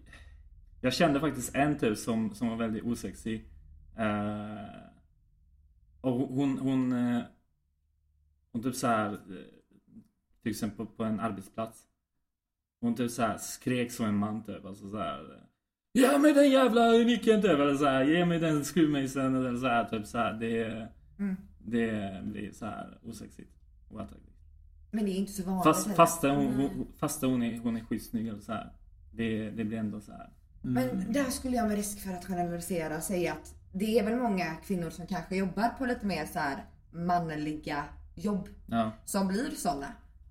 [0.82, 3.46] jag kände faktiskt en typ som, som var väldigt osexig.
[3.98, 4.66] Eh,
[6.02, 7.22] och hon, hon, eh,
[8.52, 9.18] hon typ så här, eh,
[10.42, 11.84] till exempel på en arbetsplats.
[12.82, 14.66] Hon typ så här skrek som en man typ.
[14.66, 15.20] Alltså så här.
[15.20, 15.42] eh,
[15.94, 17.52] Ge mig den jävla nyckeln typ.
[17.52, 19.36] Eller så här, ge mig den skruvmejseln.
[19.36, 20.34] Eller så här typ så här.
[20.34, 20.88] Det,
[21.20, 21.36] Mm.
[21.60, 23.52] det blir så här osexigt.
[23.90, 24.34] Oattraktivt.
[24.92, 25.96] Men det är inte så vanligt Fast, heller.
[25.96, 28.74] fast hon, hon, fast hon är, hon är skitsnygg eller så här.
[29.14, 30.30] Det, det blir ändå så här.
[30.62, 34.56] Men där skulle jag med risk för att generalisera säga att det är väl många
[34.56, 37.84] kvinnor som kanske jobbar på lite mer så här manliga
[38.16, 38.92] jobb Ja.
[39.06, 39.88] som blir sådana.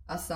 [0.06, 0.34] Alltså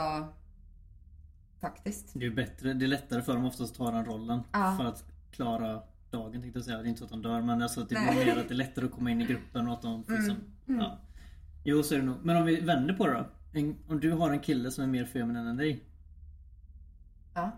[1.60, 2.10] faktiskt.
[2.14, 4.40] Det är bättre, det är lättare för dem oftast att ta den rollen.
[4.52, 4.74] Ja.
[4.78, 6.76] För att klara dagen tänkte jag säga.
[6.78, 8.54] Det är inte så att de dör men alltså att det blir mer att det
[8.54, 10.36] är lättare att komma in i gruppen och att de liksom,
[10.68, 10.80] Mm.
[10.80, 10.98] ja.
[11.64, 12.16] Jo så är det nog.
[12.24, 13.26] Men om vi vänder på det då.
[13.58, 15.84] En, om du har en kille som är mer feminin än dig.
[17.34, 17.50] Ja.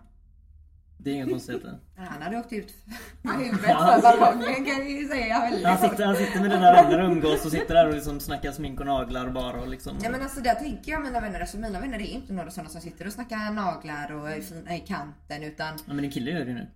[1.03, 1.79] Det är inga konstigheter.
[1.97, 2.73] Han hade åkt ut
[3.21, 5.35] med huvudet för balkongen kan ju säga
[5.65, 8.51] Han sitter, han sitter med dina vänner och umgås och sitter där och liksom snackar
[8.51, 9.97] smink och naglar bara och liksom.
[10.03, 12.69] Ja men alltså där tänker jag mina vänner, alltså mina vänner är inte några sådana
[12.69, 16.31] som sitter och snackar naglar och är fina i kanten utan Ja men din kille
[16.31, 16.67] gör det ju nu.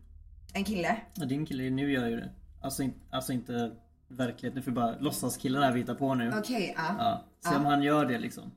[0.54, 0.96] en kille.
[1.13, 2.30] Ja din kille nu gör ju det.
[2.62, 3.72] Alltså, in, alltså inte
[4.08, 6.34] verkligheten för bara låtsaskillen här vi hittar på nu.
[6.40, 6.96] Okej, ja.
[7.00, 7.50] Ja.
[7.50, 8.52] Se om han gör det liksom.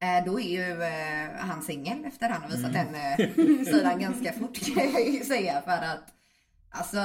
[0.00, 2.92] Eh, Då är ju eh, han singel efter han har visat Mm.
[2.92, 6.14] den eh, sidan ganska fort kan jag ju säga för att
[6.70, 6.98] alltså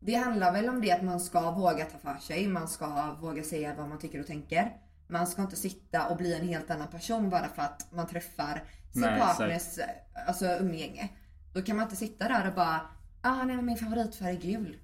[0.00, 3.42] det handlar väl om det att man ska våga ta för sig, man ska våga
[3.42, 4.72] säga vad man tycker och tänker.
[5.08, 8.62] Man ska inte sitta och bli en helt annan person bara för att man träffar
[8.92, 9.78] sin Nej, partners
[10.26, 11.08] alltså, umgänge.
[11.54, 12.80] Då kan man inte sitta där och bara
[13.22, 14.76] ah nej men min favoritfärg är gul.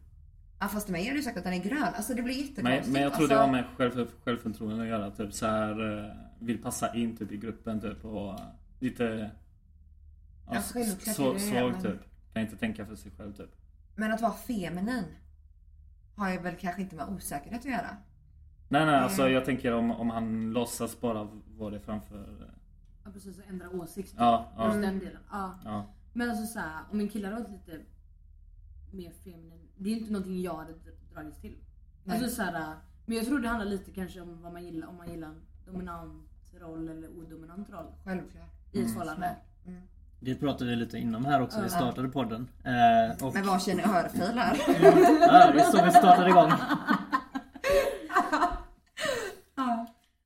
[0.59, 1.83] Ah, fast till mig det ju sagt att den är grön.
[1.97, 2.85] Alltså det blir jättekonstigt.
[2.87, 5.11] Men, men jag tror alltså, det har med själv, självförtroende att göra.
[5.11, 8.41] Typ så här, eh, vill passa in typ i gruppen typ och eh,
[8.79, 9.31] lite...
[10.51, 12.01] Ja, så, svag men- typ.
[12.33, 13.51] Kan inte tänka för sig själv typ.
[13.97, 15.05] Men att vara feminin
[16.15, 17.97] har ju väl kanske inte med osäkerhet att göra.
[18.69, 19.33] Nej nej alltså Mm.
[19.35, 22.43] jag tänker om, om han låtsas bara vara det framför...
[22.43, 22.49] eh,
[23.05, 24.15] Ja precis, och ändra åsikt.
[24.19, 25.23] Ja, ja, Just den delen.
[25.31, 25.59] Ja.
[25.65, 25.87] ja.
[26.13, 27.81] Men alltså såhär, om min kille hade varit lite
[28.93, 29.69] mer feminin.
[29.77, 30.75] Det är ju inte någonting jag hade
[31.15, 31.59] dragits till.
[32.05, 32.17] Nej.
[32.19, 34.89] Alltså såhär, men jag tror det handlar lite kanske om vad man gillar.
[34.89, 36.28] Om man gillar en dominant
[36.61, 38.51] roll eller odominant roll Självklart.
[38.73, 39.37] i ett förhållande.
[39.67, 39.83] Mm.
[40.21, 42.49] Det pratade vi lite innom här också, vi startade podden.
[42.65, 44.57] Eh, och, Med varsin örfil här.
[45.21, 46.53] ja, det är så vi startade igång.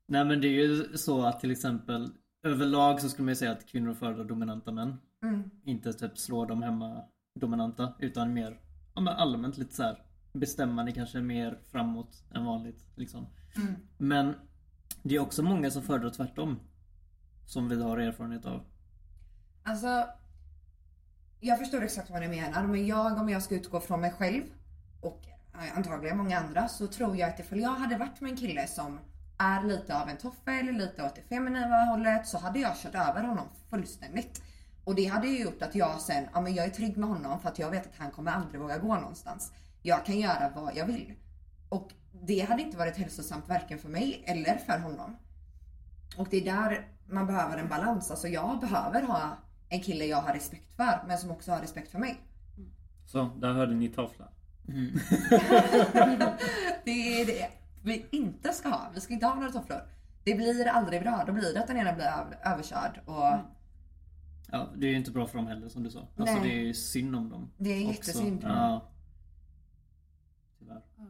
[0.07, 2.11] Nej men det är ju så att till exempel
[2.43, 4.97] överlag så skulle man ju säga att kvinnor föredrar dominanta män.
[5.23, 5.51] Mm.
[5.65, 7.05] Inte typ slå dem hemma
[7.41, 8.61] dominanta utan mer
[8.95, 12.89] ja, men allmänt lite så här bestämmande kanske mer framåt än vanligt.
[12.95, 13.27] Liksom.
[13.57, 13.75] Mm.
[13.99, 14.35] Men
[15.03, 16.61] det är också många som föredrar tvärtom.
[17.47, 18.65] Som vi har erfarenhet av.
[19.63, 20.07] Alltså,
[21.41, 24.43] jag förstår exakt vad ni menar, men jag om jag ska utgå från mig själv
[25.01, 25.23] och
[25.75, 28.99] antagligen många andra så tror jag att ifall jag hade varit med en kille som
[29.39, 33.23] är lite av en toffel, lite åt det feminina hållet så hade jag kört över
[33.23, 34.43] honom fullständigt.
[34.85, 37.41] Och det hade ju gjort att jag sen, ja men jag är trygg med honom
[37.41, 39.53] för att jag vet att han kommer aldrig våga gå någonstans.
[39.83, 41.15] Jag kan göra vad jag vill.
[41.73, 41.93] Och
[42.27, 45.17] det hade inte varit hälsosamt varken för mig eller för honom.
[46.17, 48.11] Och det är där man behöver en balans.
[48.11, 49.37] Alltså jag behöver ha
[49.69, 52.21] en kille jag har respekt för men som också har respekt för mig.
[53.07, 54.29] Så, där hörde ni tofflar.
[56.85, 57.49] Det är det
[57.83, 58.91] vi inte ska ha.
[58.95, 59.81] Vi ska inte ha några tofflor.
[60.25, 61.25] Det blir aldrig bra.
[61.27, 63.39] Då blir det att den ena blir över- överkörd och
[64.55, 65.99] Ja, det är ju inte bra för dem heller som du sa.
[66.01, 66.49] Alltså Nej.
[66.49, 67.51] det är ju synd om dem.
[67.59, 67.93] det är också.
[67.93, 68.41] jättesynd.
[68.43, 68.89] Ja.
[70.59, 70.83] Tyvärr.
[70.97, 71.05] Ja,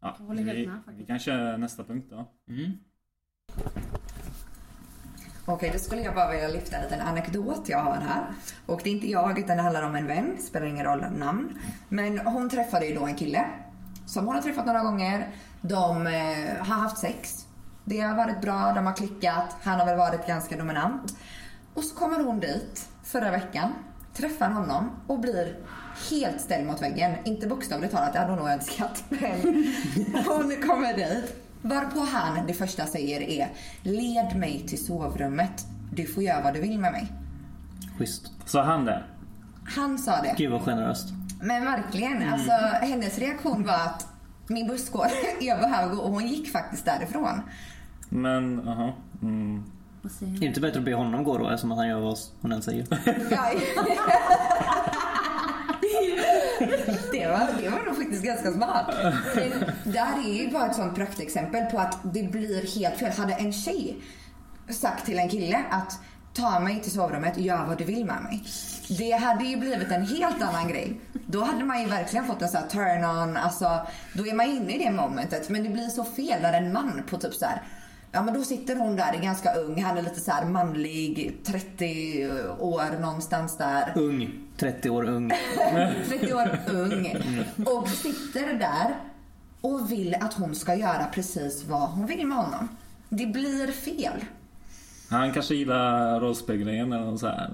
[0.00, 1.00] Jag håller helt vi, med, faktiskt.
[1.00, 2.28] vi kan köra nästa punkt då.
[2.48, 2.72] Mm.
[5.48, 8.26] Okej, då skulle jag bara vilja lyfta en liten anekdot jag har här.
[8.66, 11.58] Och det är inte jag utan det handlar om en vän, spelar ingen roll namn.
[11.88, 13.44] Men hon träffade ju då en kille
[14.06, 15.28] som hon har träffat några gånger.
[15.60, 17.46] De eh, har haft sex.
[17.84, 21.16] Det har varit bra, de har klickat, han har väl varit ganska dominant.
[21.74, 23.72] Och så kommer hon dit förra veckan,
[24.16, 25.56] träffar honom och blir
[26.10, 27.12] helt ställd mot väggen.
[27.24, 29.04] Inte bokstavligt talat, det hade hon nog önskat.
[29.08, 31.42] Men hon kommer dit.
[31.62, 33.48] Varpå han det första säger är
[33.82, 35.66] Led mig till sovrummet.
[35.92, 37.12] Du får göra vad du vill med mig.
[37.98, 38.32] Schysst.
[38.46, 39.02] Så han det?
[39.64, 40.34] Han sa det.
[40.36, 41.08] Gud vad generöst.
[41.40, 42.52] Men verkligen, alltså
[42.86, 44.06] hennes reaktion var att
[44.46, 45.06] min buss går,
[45.40, 47.40] jag behöver gå och hon gick faktiskt därifrån.
[48.08, 48.94] Men, aha.
[49.22, 49.62] Mm.
[49.62, 49.75] Vad säger
[50.20, 52.52] Är det inte bättre att be honom gå då eftersom att han gör vad hon
[52.52, 52.86] än säger?
[57.12, 58.94] Det var, det var nog faktiskt ganska smart.
[59.84, 63.12] Det här är ju bara ett sånt praktexempel på att det blir helt fel.
[63.12, 63.96] Hade en tjej
[64.68, 66.00] sagt till en kille att
[66.34, 68.44] ta mig till sovrummet, gör vad du vill med mig.
[68.98, 71.00] Det hade ju blivit en helt annan grej.
[71.26, 74.46] Då hade man ju verkligen fått en sån här turn on, alltså då är man
[74.46, 75.48] inne i det momentet.
[75.48, 77.62] Men det blir så fel när en man på typ så här.
[78.16, 81.36] Ja men då sitter hon där, är ganska ung, han är lite så här manlig,
[81.44, 83.92] 30 år någonstans där.
[83.96, 84.30] Ung.
[84.56, 85.32] 30 år ung.
[86.08, 87.14] 30 år ung.
[87.66, 88.96] Och sitter där
[89.60, 92.68] och vill att hon ska göra precis vad hon vill med honom.
[93.08, 94.24] Det blir fel.
[95.10, 97.50] Han kanske gillar rollspelgrejen eller så här.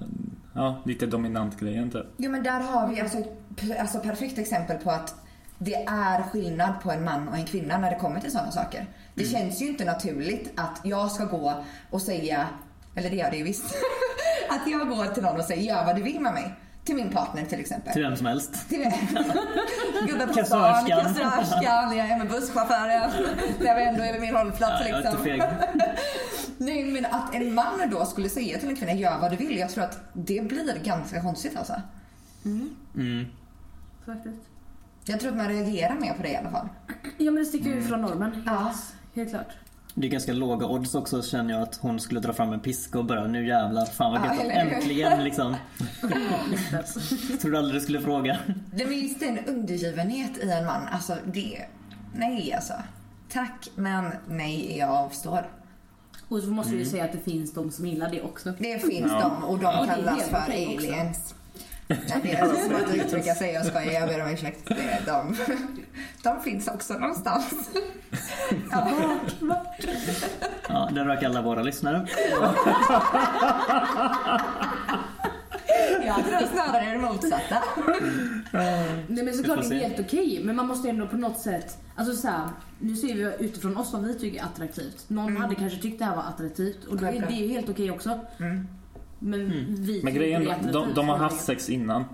[0.53, 2.05] Ja, lite dominant grejen typ.
[2.17, 3.17] Jo men där har vi alltså
[3.79, 5.22] alltså perfekt exempel på att
[5.65, 8.85] det är skillnad på en man och en kvinna när det kommer till sådana saker.
[9.15, 12.47] Det känns ju inte naturligt att jag ska gå och säga,
[12.95, 13.65] eller det gör det ju visst,
[14.49, 16.55] att jag går till någon och säger gör vad du vill med mig.
[16.85, 17.93] Till min partner till exempel.
[17.93, 18.69] Till vem som helst.
[18.69, 18.79] Till
[20.07, 21.97] Gubben på stan, Kassörskan.
[21.97, 23.11] jag är med busschauffören.
[23.59, 25.43] När vi ändå är vid min hållplats Ja, liksom.
[26.57, 29.57] Nej men att en man då skulle säga till en kvinna gör vad du vill.
[29.57, 31.81] Jag tror att det blir ganska konstigt alltså.
[32.45, 33.25] Mm.
[34.05, 34.52] Faktiskt.
[35.05, 36.67] Jag tror att man reagerar mer på det i alla fall.
[37.17, 38.43] Ja men det sticker ju från normen.
[38.45, 38.73] Ja.
[39.15, 39.47] Helt klart.
[39.95, 42.99] Det är ganska låga odds också känner jag att hon skulle dra fram en piska
[42.99, 44.43] och börja nu jävlar, fan vad gött.
[44.45, 44.51] hur?
[44.51, 45.55] Äntligen liksom.
[47.41, 48.37] Trodde aldrig du skulle fråga.
[48.75, 50.87] Det just en undergivenhet i en man.
[50.91, 51.65] Alltså det...
[52.15, 52.73] Nej alltså.
[53.31, 55.49] Tack men nej jag avstår.
[56.27, 58.53] Och så måste vi ju säga att det finns de som gillar det också.
[58.59, 59.19] Det finns Ja.
[59.39, 61.33] de och de Ja, kallas för okej också.
[61.87, 63.53] Det är svårt att uttrycka sig.
[63.53, 64.69] Jag skojar, jag ber om ursäkt.
[65.05, 65.35] De,
[66.23, 67.69] de finns också någonstans.
[68.71, 68.91] Ja,
[70.69, 72.07] Ja, där rök alla våra lyssnare.
[76.05, 77.63] jag tror snarare det motsatta.
[79.07, 82.15] Nej men såklart det är helt okej men man måste ändå på något sätt Alltså
[82.15, 85.09] så här, nu ser vi utifrån oss vad vi tycker är attraktivt.
[85.09, 87.91] Någon hade kanske tyckt det här var attraktivt och då det är ju helt okej
[87.91, 88.19] också.
[89.23, 89.39] Men
[89.79, 92.05] vi Men grejen, de, attraktivt de har haft sex innan.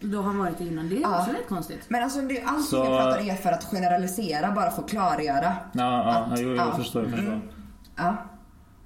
[0.00, 0.88] Då har han varit det innan.
[0.88, 1.18] Det är Ja.
[1.20, 1.80] också rätt konstigt.
[1.88, 5.52] Men alltså det, allting Så- jag pratar är för att generalisera, bara för att klargöra.
[5.72, 6.66] Ja, ja Att- jo, ja.
[6.66, 7.02] jag förstår.
[7.02, 7.40] Jag förstår.
[7.96, 8.16] Ja.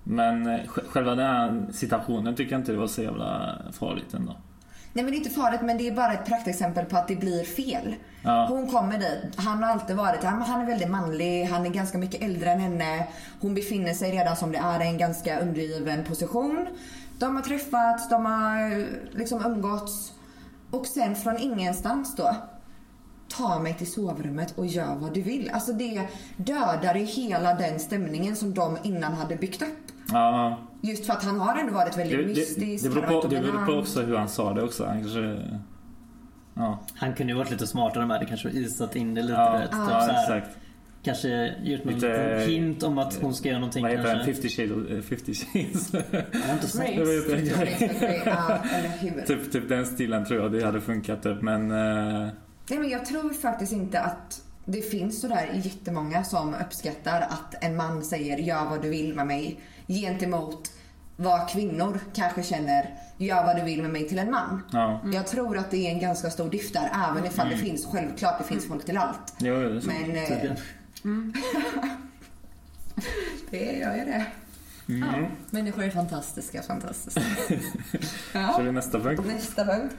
[0.04, 4.14] Men eh, sj- själva den här situationen tycker jag inte det var så jävla farligt
[4.14, 4.36] ändå.
[4.94, 7.16] Nej men det är inte farligt men det är bara ett praktexempel på att det
[7.16, 7.94] blir fel.
[8.22, 8.46] Ja.
[8.48, 11.98] Hon kommer dit, han har alltid varit, han han är väldigt manlig, han är ganska
[11.98, 13.06] mycket äldre än henne.
[13.40, 16.66] Hon befinner sig redan som det är i en ganska undergiven position.
[17.18, 20.12] De har träffats, de har eh, liksom umgåtts.
[20.70, 22.36] Och sen från ingenstans då,
[23.28, 25.50] ta mig till sovrummet och gör vad du vill.
[25.50, 29.92] Alltså det dödar ju hela den stämningen som de innan hade byggt upp.
[30.12, 32.84] Ja, Just för att han har ändå varit det, väldigt det, mystisk.
[32.84, 34.86] det, beror han har på, det beror på också hur han sa det också.
[34.86, 35.42] Han kanske...
[36.54, 39.32] Ja, Han kunde ju varit lite smartare med det kanske isat in det lite.
[39.32, 40.58] ja, typ ja så här, exakt.
[41.04, 44.14] Kanske gjort någon Lite- liten hint om att hon ska göra någonting Vad heter den?
[44.24, 44.32] kanske.
[44.34, 44.90] 50 shades?
[44.90, 45.92] eh, 50 shades?
[46.32, 49.26] Jag har inte sett hur?
[49.26, 51.42] typ, typ den stilen tror jag det hade funkat typ.
[51.42, 52.28] Men eh,
[52.70, 57.76] Nej, men jag tror faktiskt inte att det finns sådär jättemånga som uppskattar att en
[57.76, 60.72] man säger gör vad du vill med mig gentemot
[61.16, 64.62] vad kvinnor kanske känner gör vad du vill med mig till en man.
[64.72, 65.00] ja.
[65.14, 68.38] Jag tror att det är en ganska stor diff där även ifall det finns, självklart
[68.38, 69.34] det finns folk till allt.
[69.38, 69.86] Jo, det är så.
[69.86, 70.56] Men
[71.02, 71.32] Tydligen.
[73.50, 74.26] det gör ju det.
[74.88, 75.24] Mm.
[75.50, 77.20] Människor är fantastiska, fantastiska.
[78.32, 78.54] ja.
[78.56, 79.22] Kör vi nästa punkt?
[79.26, 79.94] Nästa punkt.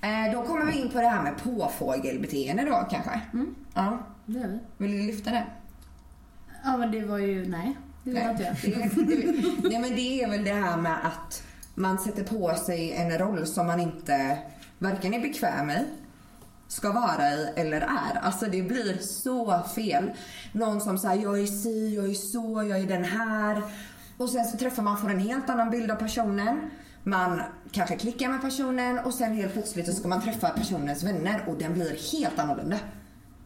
[0.00, 3.20] Eh, då kommer vi in på det här med påfågelbeteende då kanske.
[3.74, 3.98] Ja.
[4.26, 4.58] Det gör vi.
[4.76, 5.46] Vill du lyfta det?
[6.64, 7.76] Ja men det var ju, nej.
[8.04, 11.42] Det vill jag inte är, nej men det är väl det här med att
[11.74, 14.38] man sätter på sig en roll som man inte
[14.78, 15.86] varken är bekväm i,
[16.68, 18.18] ska vara i eller är.
[18.22, 20.10] Alltså det blir så fel.
[20.52, 23.62] Någon som säger jag är si, jag är så, jag är den här.
[24.16, 26.70] Och sen så träffar man, får en helt annan bild av personen.
[27.02, 31.40] Man kanske klickar med personen och sen helt plötsligt så ska man träffa personens vänner
[31.46, 32.76] och den blir helt annorlunda.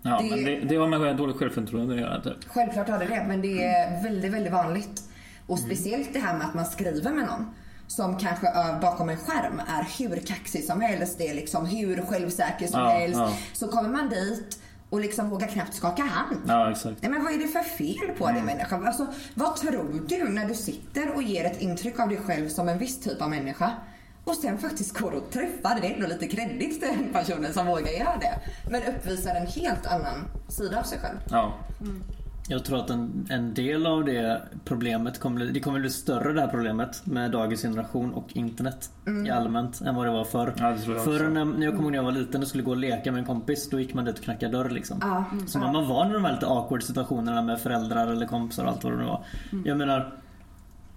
[0.02, 2.36] Ja, Det- men det, det har med dålig självförtroende att göra typ.
[2.46, 5.02] Självklart har det det, men det är väldigt, väldigt vanligt.
[5.46, 7.46] Och speciellt det här med att man skriver med någon
[7.90, 8.46] som kanske
[8.80, 12.88] bakom en skärm är hur kaxig som helst, det är liksom hur självsäker som Ja,
[12.88, 13.18] helst.
[13.18, 13.32] ja.
[13.52, 14.58] Så kommer man dit
[14.90, 16.36] och liksom vågar knappt skaka hand.
[16.46, 17.02] Ja, exakt.
[17.02, 18.86] Nej men vad är det för fel på dig människa?
[18.86, 22.68] Alltså, vad tror du när du sitter och ger ett intryck av dig själv som
[22.68, 23.70] en viss typ av människa?
[24.24, 27.66] Och sen faktiskt går och träffar, det är ändå lite kredit till den personen som
[27.66, 28.38] vågar göra det.
[28.70, 30.16] Men uppvisar en helt annan
[30.48, 31.18] sida av sig själv.
[31.30, 31.54] Ja.
[32.48, 36.32] Jag tror att en, en del av det problemet kommer bli, det kommer bli större
[36.32, 38.90] det här problemet med dagens generation och internet
[39.26, 40.54] i allmänt än vad det var förr.
[40.58, 42.76] Ja, Förr när, när jag kommer ihåg när jag var liten och skulle gå och
[42.76, 44.98] leka med en kompis, då gick man dit och knackade dörr liksom.
[45.00, 45.24] Ja.
[45.46, 48.70] Så när man var i de här lite awkward situationerna med föräldrar eller kompisar och
[48.70, 49.24] allt vad det nu var.
[49.64, 50.12] Jag menar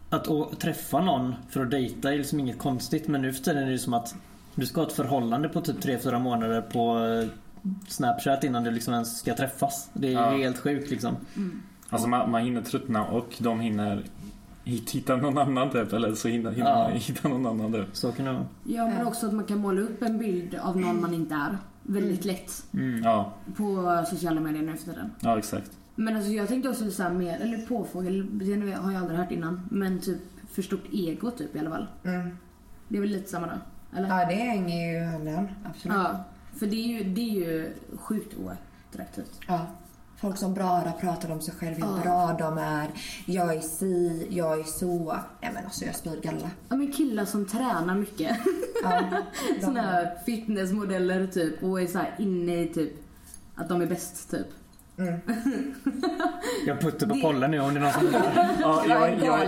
[0.09, 3.63] att å, träffa någon för att dejta är liksom inget konstigt men nu för tiden
[3.63, 4.15] är det som att
[4.55, 7.27] du ska ha ett förhållande på typ 3-4 månader på eh,
[7.87, 9.89] Snapchat innan du liksom ens ska träffas.
[9.93, 10.29] Det är Ja.
[10.37, 11.15] helt sjukt liksom.
[11.89, 14.03] Alltså man, man hinner tröttna och de hinner
[14.63, 15.93] hit- hitta någon annan typ.
[15.93, 16.83] Eller så hinner, hinner Ja.
[16.89, 17.87] man hitta någon annan typ.
[17.93, 18.45] Så kan det vara.
[18.63, 21.57] Ja men också att man kan måla upp en bild av någon man inte är.
[21.83, 22.63] Väldigt lätt.
[23.03, 25.11] Ja, På sociala medier nu för tiden.
[25.19, 25.71] ja exakt.
[25.95, 29.31] Men alltså jag tänkte också så här mer, eller påfågel, det har jag aldrig hört
[29.31, 29.61] innan.
[29.71, 30.17] Men typ
[30.51, 31.87] för stort ego typ i alla fall.
[32.03, 32.37] Mm.
[32.87, 33.53] Det är väl lite samma då?
[33.97, 34.07] Eller?
[34.07, 35.47] Ja, det hänger ju hand i hand.
[35.69, 35.97] Absolut.
[35.97, 36.23] Ja,
[36.59, 39.39] för det är ju, det är ju sjukt oattraktivt.
[39.47, 39.65] Ja.
[40.17, 42.01] Folk som bara pratar om sig själva, hur Ja.
[42.03, 42.89] bra de är.
[43.25, 45.17] Jag är si, jag är så.
[45.41, 46.51] Nej men alltså jag spyr galla.
[46.69, 48.37] Ja men killar som tränar mycket.
[48.83, 49.01] Ja,
[49.61, 52.93] Såna här fitnessmodeller typ och är så här inne i typ
[53.55, 54.47] att de är bäst typ.
[56.65, 58.07] Jag puttar på Det- pollen nu om det är någon som.
[58.61, 59.25] Ja, Jag pika.
[59.25, 59.39] jag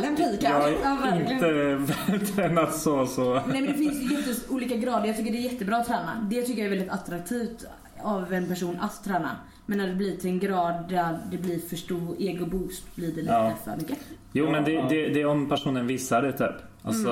[0.84, 3.34] Ja, är inte tränat så så.
[3.34, 5.05] Nej men det finns ju jättes olika grader.
[5.08, 6.27] Jag tycker det är jättebra att träna.
[6.29, 7.65] Det tycker jag är väldigt attraktivt
[8.01, 9.31] av en person att träna.
[9.65, 13.21] Men när det blir till en grad där det blir för stor ego-boost blir det
[13.21, 13.53] lite Ja.
[13.63, 13.97] för mycket.
[14.31, 16.55] Jo men det, det, det är om personen visar det typ.
[16.81, 17.03] Alltså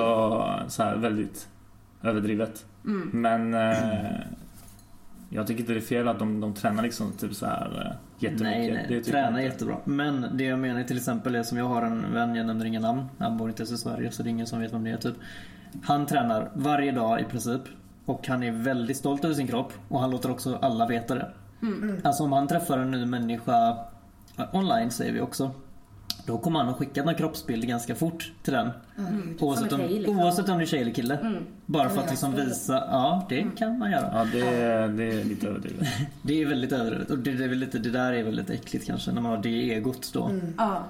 [0.68, 1.48] så här väldigt
[2.02, 2.64] överdrivet.
[2.84, 3.10] Mm.
[3.12, 4.20] Men eh,
[5.34, 8.22] jag tycker inte det är fel att de, de tränar liksom typ så här eh,
[8.22, 8.42] jättemycket.
[8.58, 8.88] Nej, Det nej.
[8.88, 9.42] tycker Träna jag är inte.
[9.54, 9.76] jättebra.
[9.84, 12.80] Men det jag menar till exempel är som jag har en vän, jag nämner inga
[12.80, 13.02] namn.
[13.18, 14.96] Han bor inte ens i Sverige så det är ingen som vet vem det är
[14.96, 15.14] typ.
[15.82, 17.60] Han tränar varje dag i princip.
[18.04, 19.72] Och han är väldigt stolt över sin kropp.
[19.88, 21.30] Och han låter också alla veta det.
[22.02, 23.76] Alltså om han träffar en ny människa
[24.52, 25.50] online säger vi också.
[26.26, 28.70] Då kommer han att skicka den här kroppsbilden ganska fort till den.
[29.40, 30.18] Oavsett, Som om, ett hej, liksom.
[30.20, 31.18] oavsett om det är tjej eller kille.
[31.66, 34.10] Bara för att liksom visa, ja det kan man göra.
[34.12, 34.40] Ja det,
[34.88, 35.88] det är lite överdrivet.
[36.22, 38.86] Det är väldigt överdrivet och det, det, är väl lite, det där är väldigt äckligt
[38.86, 40.30] kanske när man har det egot då.
[40.58, 40.82] Ja.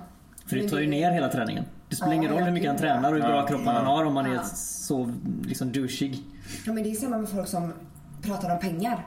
[0.46, 1.64] För det tar ju det- ner hela träningen.
[1.88, 3.74] Det spelar Ja, ingen roll hur mycket han tränar och hur bra Ja, kropp han
[3.74, 3.80] ja.
[3.82, 5.12] har om man är så
[5.46, 6.22] liksom douchig.
[6.66, 7.72] Ja, men det är samma med folk som
[8.22, 9.06] pratar om pengar.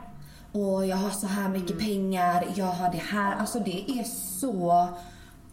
[0.52, 3.34] Och jag har så här mycket pengar, jag har det här.
[3.36, 4.04] Alltså det är
[4.40, 4.88] så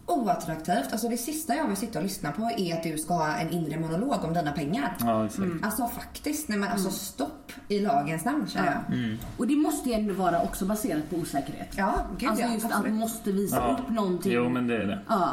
[0.06, 0.92] oattraktivt.
[0.92, 3.50] Alltså det sista jag vill sitta och lyssna på är att du ska ha en
[3.50, 4.96] inre monolog om dina pengar.
[5.00, 5.48] Ja exakt.
[5.62, 9.16] Alltså faktiskt, nej men alltså stopp i lagens namn känner jag.
[9.36, 11.68] Och det måste ju ändå vara också baserat på osäkerhet.
[11.76, 12.90] Ja, gud alltså ja, just att absolut.
[12.92, 13.78] man måste visa Ja.
[13.80, 14.32] upp någonting.
[14.32, 15.00] Jo men det är det.
[15.08, 15.32] Ja.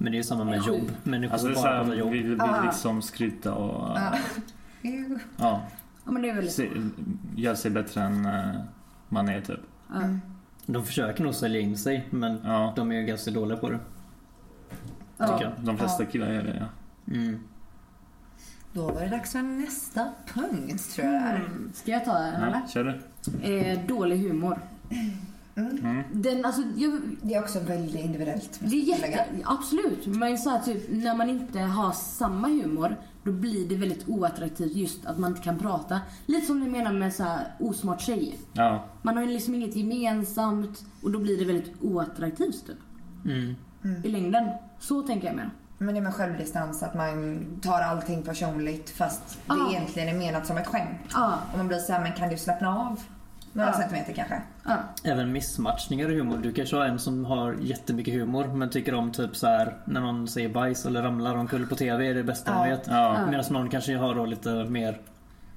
[0.00, 0.92] Men det är ju samma med jobb.
[1.02, 2.10] Människor Alltså bara pratar jobb.
[2.10, 2.62] vi vill Ja.
[2.66, 4.12] liksom skryta och Ja.
[4.82, 5.18] Jo.
[5.36, 5.62] ja,
[6.04, 6.68] ja men det är väl se,
[7.36, 8.54] göra sig bättre än eh,
[9.08, 9.60] man är typ.
[9.94, 10.00] ja.
[10.70, 12.72] De försöker nog sälja in sig men Ja.
[12.76, 13.78] de är ju ganska dåliga på det.
[15.16, 15.38] Ja.
[15.42, 15.52] jag.
[15.58, 17.14] De flesta killar gör det ja.
[17.14, 17.40] Mm.
[18.72, 21.30] Då var det dags för nästa punkt tror jag.
[21.30, 21.70] Mm.
[21.74, 22.60] Ska jag ta den eller?
[22.62, 22.84] Ja, kör
[23.42, 23.52] du.
[23.54, 24.58] Eh, dålig humor.
[26.12, 28.58] Den, alltså, jag, Det är också väldigt individuellt.
[28.60, 30.06] det är jätte, absolut.
[30.06, 34.72] Men så här, typ, när man inte har samma humor, då blir det väldigt oattraktivt
[34.72, 36.00] just att man inte kan prata.
[36.26, 38.38] Lite som ni menar med så här, osmart tjej.
[38.52, 38.84] Ja.
[39.02, 42.78] Man har ju liksom inget gemensamt och då blir det väldigt oattraktivt typ.
[43.24, 43.54] Mm.
[44.04, 44.48] I längden.
[44.78, 45.50] Så tänker jag med.
[45.78, 50.46] Men det är med självdistans, att man tar allting personligt fast det egentligen är menat
[50.46, 51.00] som ett skämt.
[51.12, 51.38] Ja.
[51.52, 53.00] Och man blir såhär, men kan du slappna av
[53.58, 53.76] några Ja.
[53.78, 54.42] centimeter kanske?
[54.64, 54.76] Ja.
[55.04, 56.38] Även missmatchningar i humor.
[56.42, 60.00] Du kanske har en som har jättemycket humor men tycker om typ så här när
[60.00, 62.76] någon säger bajs eller ramlar omkull på TV är det bästa de Ja.
[62.76, 62.86] vet.
[62.86, 63.26] Ja.
[63.30, 65.00] Medan någon kanske har då lite mer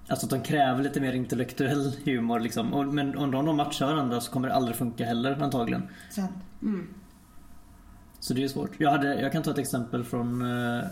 [0.08, 2.74] Alltså att de kräver lite mer intellektuell humor liksom.
[2.74, 5.88] Och, men om de matchar varandra så kommer det aldrig funka heller antagligen.
[6.10, 6.32] Sant.
[8.20, 8.72] Så det är svårt.
[8.78, 10.42] Jag, hade, jag kan ta ett exempel från
[10.78, 10.84] eh,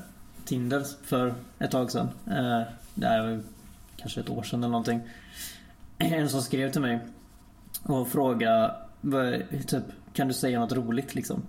[0.45, 2.09] Tinder för ett tag sedan.
[2.27, 2.61] Eh,
[2.95, 3.43] det ju
[3.97, 5.01] kanske ett år sedan eller någonting.
[5.99, 6.99] En som skrev till mig
[7.83, 8.75] och frågade
[9.67, 9.83] typ,
[10.13, 11.41] kan du säga något roligt liksom?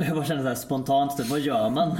[0.00, 1.90] Och jag bara kände så här spontant, typ, vad gör man?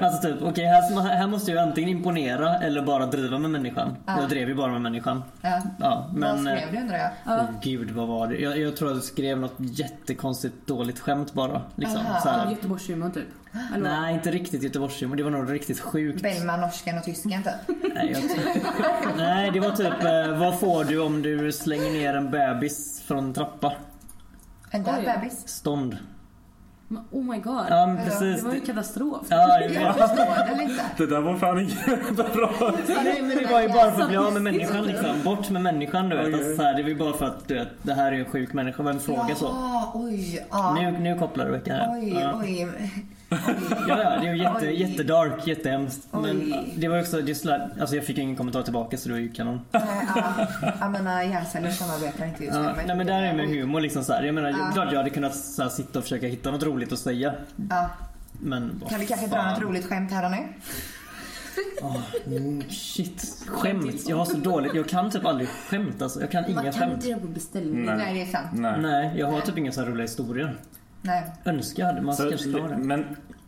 [0.00, 3.96] alltså typ, okej här, här måste jag antingen imponera eller bara driva med människan.
[4.06, 4.20] Ja.
[4.20, 5.22] Jag drev ju bara med människan.
[5.40, 5.62] Ja.
[5.78, 7.10] Ja, men, Vad eh, skrev du undrar jag?
[7.26, 8.36] Åh gud, vad var det?
[8.36, 11.62] Jag, jag tror att jag skrev något jättekonstigt dåligt skämt bara.
[11.76, 12.00] Liksom.
[12.00, 12.20] Aha.
[12.20, 12.50] Så här.
[12.50, 13.28] Göteborgshumor typ.
[13.74, 13.90] Eller?
[13.90, 15.16] Nej, inte riktigt Göteborgshumor.
[15.16, 16.22] Det var nog riktigt sjukt.
[16.22, 17.76] Bellman, norskan och tysken typ.
[17.94, 22.14] Nej, jag tror- Nej, det var typ eh, Vad får du om du slänger ner
[22.14, 23.72] en bebis från en trappa?
[24.70, 25.48] En död bebis.
[25.48, 25.96] Stånd.
[27.10, 27.64] Oh my god.
[27.70, 28.42] Ja, men precis.
[28.42, 29.26] Det var ju katastrof.
[29.28, 30.80] Ja, jag Jag förstår det.
[30.96, 32.72] Det där var fan inget bra.
[33.04, 35.22] Nej, men det var ju bara för att bli av med människan liksom.
[35.24, 36.34] Bort med människan du vet.
[36.34, 38.24] Alltså, så här, det var ju bara för att du vet, det här är en
[38.24, 38.82] sjuk människa.
[38.82, 39.54] Vem frågar så?
[39.94, 40.46] Oj.
[40.50, 40.74] Ja.
[40.74, 41.88] Nu, nu kopplar du veckan här.
[41.92, 42.40] Oj, Ja.
[42.42, 42.68] oj.
[43.88, 44.80] Ja, ja, det är ju jätte, Oj.
[44.82, 46.08] jättedark, jättehemskt.
[46.10, 46.74] Men Oj.
[46.76, 49.32] det var också, det sådär, alltså jag fick ingen kommentar tillbaka så det var ju
[49.32, 49.60] kanon.
[49.72, 49.82] Nej,
[50.16, 50.46] ja.
[50.80, 52.64] Ja, mina hjärnceller samarbetar inte just nu.
[52.64, 54.22] Ja, nej men där är med humor liksom så här.
[54.22, 56.98] Jag menar, klart jag hade kunnat så här, sitta och försöka hitta något roligt att
[56.98, 57.34] säga.
[57.70, 57.90] Ja.
[58.32, 59.52] Men vad Kan vi kanske dra fan.
[59.52, 60.38] något roligt skämt här och nu?
[62.36, 63.44] Mm, shit.
[63.48, 64.08] Skämt.
[64.08, 64.74] Jag har så dåligt.
[64.74, 66.20] Jag kan typ aldrig skämt alltså.
[66.20, 66.92] Jag kan inga Man kan skämt.
[66.94, 67.84] inte göra på beställning.
[67.84, 67.96] Nej.
[67.96, 68.48] Nej, det är sant.
[68.52, 68.80] Nej.
[68.80, 70.56] Nej, jag har typ inga så här roliga historier.
[71.02, 71.24] Nej.
[71.44, 72.00] Hade.
[72.02, 72.76] Man Så, ska ha det.
[72.78, 73.04] men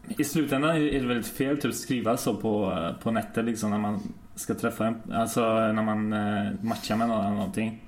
[0.08, 3.78] i slutändan är det väldigt fel typ, att skriva så på, på nätet liksom när
[3.78, 4.00] man
[4.34, 5.40] ska träffa en, alltså
[5.72, 7.82] när man eh, matchar med någon eller någonting.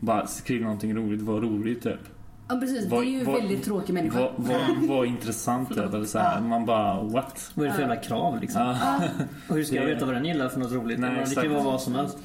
[0.00, 2.00] Bara skriv någonting roligt, var roligt typ.
[2.48, 4.18] Ja precis, det Vad- är ju vad- väldigt tråkig människa.
[4.20, 5.78] Var, var, var intressant typ.
[5.94, 6.40] Eller så här.
[6.40, 7.50] Man bara what?
[7.54, 8.60] Vad är det för jävla krav liksom?
[8.62, 9.00] Ja.
[9.48, 10.98] Och hur ska jag veta vad den gillar för något roligt?
[10.98, 12.18] Nej, det kan ju vara vad som helst.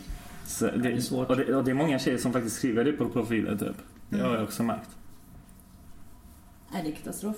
[0.46, 1.30] Så det, Det är svårt.
[1.30, 3.76] Och det, och det är många tjejer som faktiskt skriver det på profilen typ.
[4.10, 4.90] Det har jag också märkt.
[6.74, 7.36] Nej, det är katastrof.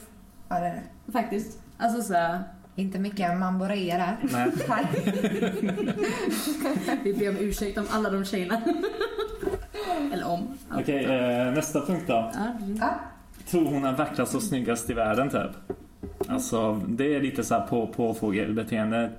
[0.50, 1.12] Ja, det är det.
[1.12, 1.60] Faktiskt.
[1.78, 2.44] Alltså såhär,
[2.76, 4.18] Inte mycket mamborea där.
[4.22, 4.52] Nej.
[7.04, 8.62] Vi ber om ursäkt om alla de tjejerna.
[10.14, 10.48] Eller om.
[10.70, 10.76] Ja.
[10.80, 12.32] Okej, eh, nästa punkt då.
[12.60, 12.90] Det- Ja.
[13.48, 15.52] Tror hon är vackrast och snyggast i världen typ.
[16.28, 19.12] Alltså det är lite så här på, påfågelbeteende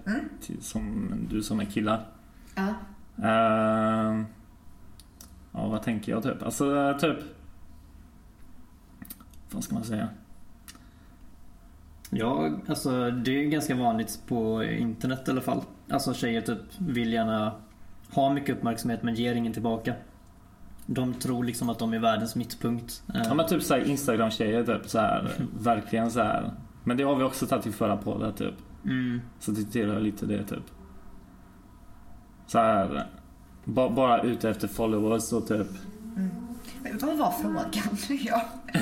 [0.42, 2.00] till- som du som är killar.
[2.54, 2.68] Ja.
[3.22, 4.20] Eh,
[5.52, 6.42] ja, vad tänker jag typ?
[6.42, 7.16] Alltså typ...
[9.56, 10.08] Vad ska man säga?
[12.10, 15.62] Ja, alltså det är ganska vanligt på internet i alla fall.
[15.90, 17.52] Alltså tjejer typ vill gärna
[18.10, 19.94] ha mycket uppmärksamhet men ger ingen tillbaka.
[20.86, 23.02] De tror liksom att de är världens mittpunkt.
[23.14, 25.30] Ja men typ såhär Instagram-tjejer typ så här,
[25.60, 26.50] verkligen så här.
[26.84, 28.54] Men det har vi också tagit i förra podden typ.
[28.84, 29.20] Mm.
[29.38, 30.64] Så diskuterar jag lite det typ.
[32.46, 33.06] Så här,
[33.64, 35.68] ba, bara ute efter followers och typ.
[37.00, 37.96] Vad var frågan?
[38.26, 38.42] Ja.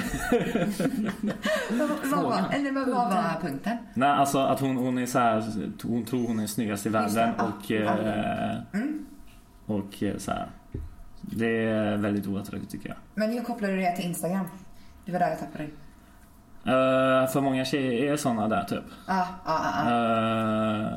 [1.71, 3.77] vad, vad, var, eller vad var punkten?
[3.95, 5.45] Nej alltså att hon, hon är så här,
[5.83, 7.45] hon tror hon är snyggast i världen ja.
[7.45, 7.71] och...
[7.71, 7.99] Ja.
[7.99, 9.07] Eh, Mm.
[9.67, 10.47] och eh, så här.
[11.21, 12.97] Det är väldigt oattraktivt tycker jag.
[13.15, 14.47] Men hur kopplar du det till Instagram?
[15.05, 15.73] Det var där jag tappade dig.
[16.67, 18.85] Eh, för många tjejer är såna där typ.
[19.07, 20.91] Ja, ja, ja.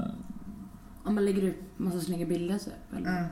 [1.04, 2.74] Om man lägger upp massa snygga bilder typ.
[2.98, 3.10] Eller?
[3.10, 3.24] Mm.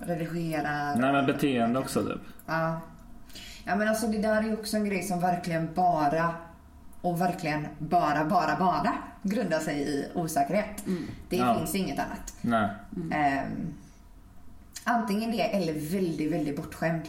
[0.00, 0.94] Redigera.
[0.94, 2.20] nej men beteende också typ.
[2.46, 2.80] Ja.
[3.64, 6.34] Ja men alltså det där är ju också en grej som verkligen bara
[7.00, 8.92] och verkligen bara, bara, bara
[9.22, 10.84] grundar sig i osäkerhet.
[11.28, 11.58] Det Ja.
[11.58, 12.34] finns inget annat.
[12.40, 12.68] Nej.
[13.12, 13.74] Ehm,
[14.84, 17.02] antingen det eller väldigt, väldigt bortskämd.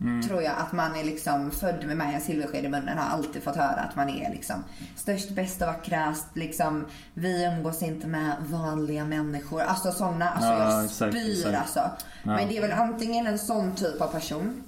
[0.00, 0.22] Mm.
[0.22, 3.42] Tror jag att man är liksom född med mig en silversked i munnen har alltid
[3.42, 4.64] fått höra att man är liksom
[4.96, 6.26] störst, bäst och vackrast.
[6.34, 9.60] Liksom, vi umgås inte med vanliga människor.
[9.62, 10.30] Alltså sådana.
[10.30, 11.56] Alltså Ja, jag exakt, spyr exakt.
[11.56, 11.80] alltså.
[12.22, 14.64] Men det är väl antingen en sån typ av person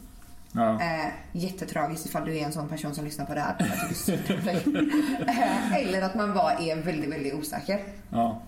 [0.52, 0.80] Ja.
[0.80, 3.56] Eh, jättetragiskt ifall du är en sån person som lyssnar på det här.
[4.44, 4.62] Dig.
[5.26, 7.80] eh, eller att man bara är väldigt, väldigt osäker.
[8.10, 8.42] ja.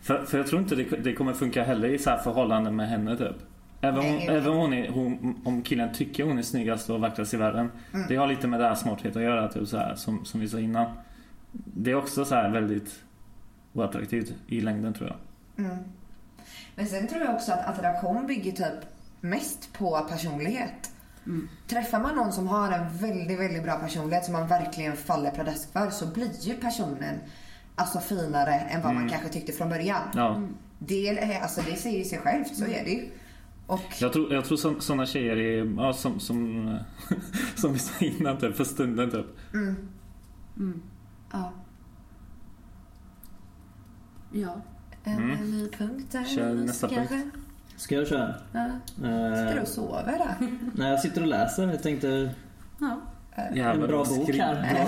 [0.00, 2.88] För, för jag tror inte det, det kommer funka heller i så här förhållanden med
[2.88, 3.36] henne typ.
[3.80, 4.28] Även, Nej, vet.
[4.28, 7.70] även hon är, hon, om killen tycker hon är snyggast och vackrast i världen.
[7.94, 8.06] Mm.
[8.08, 10.48] Det har lite med det här smarthet att göra typ så här, som, som vi
[10.48, 10.92] sa innan.
[11.52, 13.02] Det är också så här väldigt
[13.72, 15.64] oattraktivt i längden tror jag.
[15.66, 15.78] Mm.
[16.74, 18.84] Men sen tror jag också att attraktion bygger typ
[19.20, 20.90] mest på personlighet.
[21.26, 21.48] Mm.
[21.68, 25.72] Träffar man någon som har en väldigt, väldigt bra personlighet som man verkligen faller pladask
[25.72, 27.18] för så blir ju personen
[27.74, 29.08] alltså finare än vad man Mm.
[29.10, 30.02] kanske tyckte från början.
[30.14, 30.42] Ja.
[30.78, 33.08] Det, är, alltså, det säger ju sig självt, så är det ju.
[33.66, 36.78] Och Jag tror, jag tror sådana tjejer är, ja, som, som,
[37.56, 39.26] som vi sa innan typ, för stunden typ.
[39.54, 39.76] mm,
[40.56, 40.82] Mm.
[41.32, 41.52] ja.
[44.32, 44.60] Ja.
[45.04, 45.50] En Mm.
[45.50, 46.24] ny punkt där.
[46.24, 47.30] Kör nästa kanske.
[47.78, 48.34] Ska jag köra?
[48.52, 48.70] Ja.
[48.96, 50.48] Sitter du Eh, och sover där?
[50.74, 51.66] nej, jag sitter och läser.
[51.68, 52.30] Jag tänkte
[52.80, 53.00] ja.
[53.54, 54.86] Jävlar, en bra bok här.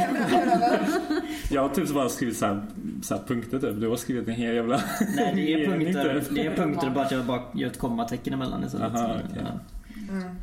[1.50, 2.62] Jag har typ bara skrivit så här,
[3.02, 3.80] så här punkter typ.
[3.80, 4.80] Du har skrivit en hel jävla...
[5.16, 6.24] Nej, det är punkter.
[6.30, 8.94] Det är punkter bara att jag bara gör ett kommatecken emellan istället.
[8.94, 9.42] Aha, okej.
[9.44, 10.12] Ja.
[10.14, 10.36] Mm.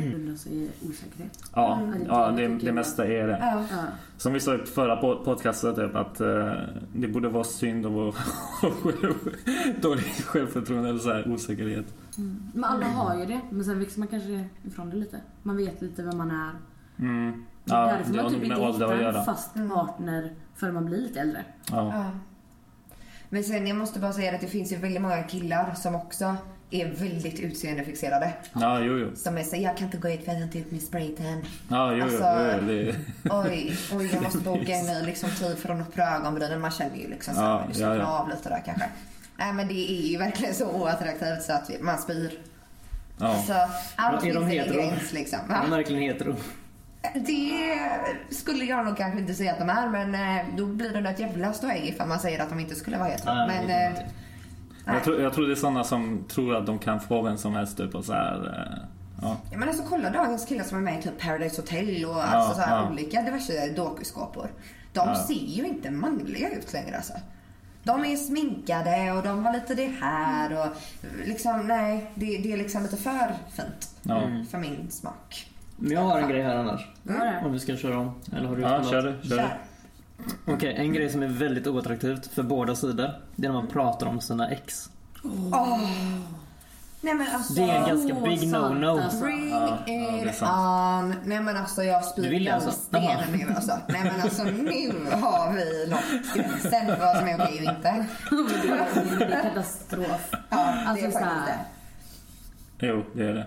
[0.00, 1.38] Grunda sig i osäkerhet.
[1.54, 2.02] Ja, Mm.
[2.06, 3.38] ja det, det mesta är det.
[3.40, 3.64] Ja.
[4.16, 6.52] Som vi sa i förra po- podcastet typ att eh,
[6.94, 8.12] det borde vara synd och vara
[9.80, 11.86] dålig självförtroende eller så här osäkerhet.
[12.18, 12.42] Mm.
[12.54, 13.40] Men alla har ju det.
[13.50, 15.20] Men sen växer man kanske ifrån det lite.
[15.42, 16.50] Man vet lite vem man är.
[16.98, 17.44] Mm.
[17.64, 19.70] Ja, Ja, Därför det man typ inte att hittar en fast Mm.
[19.70, 21.44] partner förrän man blir lite äldre.
[21.70, 21.76] Ja.
[21.94, 22.10] Ja.
[23.28, 26.36] Men sen jag måste bara säga att det finns ju väldigt många killar som också
[26.82, 28.32] är väldigt utseendefixerade.
[28.52, 29.16] ja, jo, jo.
[29.16, 31.44] Som är så jag kan inte gå ut för att jag inte ut min spraytan.
[31.68, 32.04] Ja, jo, jo.
[32.04, 32.94] Alltså- jo, det,
[33.30, 36.60] Oj, oj, jag måste boka en ny liksom, tid för att nå upp ögonbrynen.
[36.60, 38.18] Man känner ju liksom så Ja, här, du ja, slappnar ja.
[38.18, 38.84] av lite där kanske.
[39.36, 42.38] Nej men det är ju verkligen så oattraktivt så att man spyr.
[43.20, 43.42] ja.
[43.46, 43.52] Så
[43.96, 44.74] allt Är de finns en hetero?
[44.74, 45.38] gräns liksom.
[45.50, 45.76] Är de Va?
[45.76, 46.36] verkligen hetero?
[47.14, 47.68] Det
[48.34, 51.12] skulle jag nog kanske inte säga att de är men eh, då blir det nog
[51.12, 53.34] ett jävla ståhej ifall man säger att de inte skulle vara hetero.
[53.34, 53.92] Nej, men
[54.86, 57.54] Jag, tror, jag tror det är sådana som tror att de kan få vem som
[57.54, 58.36] helst typ och så här.
[58.46, 58.88] eh,
[59.22, 59.36] Ja.
[59.52, 62.54] Ja, men alltså kolla dagens killar som är med i typ Paradise Hotel och alltså,
[62.54, 62.90] så här, ja.
[62.90, 64.50] olika diverse dokuskåpor.
[64.92, 65.14] De Ja.
[65.14, 67.12] ser ju inte manliga ut längre alltså.
[67.82, 70.76] De är sminkade och de har lite det här och
[71.26, 74.22] liksom nej, det, det är liksom lite för fint Ja.
[74.22, 74.46] Mm.
[74.46, 75.50] för min smak.
[75.76, 76.88] Men jag har en grej här annars.
[77.08, 77.44] Mm.
[77.46, 78.14] Om vi ska köra om.
[78.36, 78.90] Eller har du ja, något?
[78.90, 79.28] kör du.
[79.28, 79.36] Kör.
[79.36, 79.58] Kör.
[80.46, 83.10] Okej, en grej som är väldigt oattraktivt för båda sidor.
[83.36, 84.90] Det är när man pratar om sina ex.
[85.52, 85.78] Åh.
[87.00, 87.52] Nej men alltså.
[87.54, 89.02] Det är en ganska Åh, big no-no.
[89.02, 89.20] alltså.
[89.24, 91.14] Bring Ja, ja, är it sant.
[91.14, 91.28] on.
[91.28, 92.70] Nej men alltså jag spyr vill alltså?
[92.70, 93.20] sten Jaha.
[93.32, 93.78] nu alltså.
[93.88, 98.06] Nej men alltså nu har vi nått gränsen för vad som är okej och inte.
[98.30, 100.28] Det är katastrof.
[100.50, 101.58] Ja, Alltså det är så faktiskt här.
[102.78, 102.86] det.
[102.86, 103.46] Jo, det är det.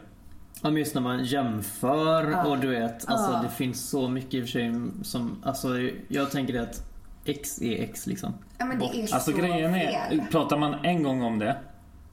[0.64, 2.46] Ja men just när man jämför Ja.
[2.48, 3.42] och du vet, alltså Ja.
[3.44, 5.68] det finns så mycket i och för sig som, alltså
[6.08, 6.84] jag tänker att
[7.26, 8.34] X är X liksom.
[8.58, 10.22] Ja men det är Alltså så grejen är, fel.
[10.32, 11.56] pratar man en gång om det,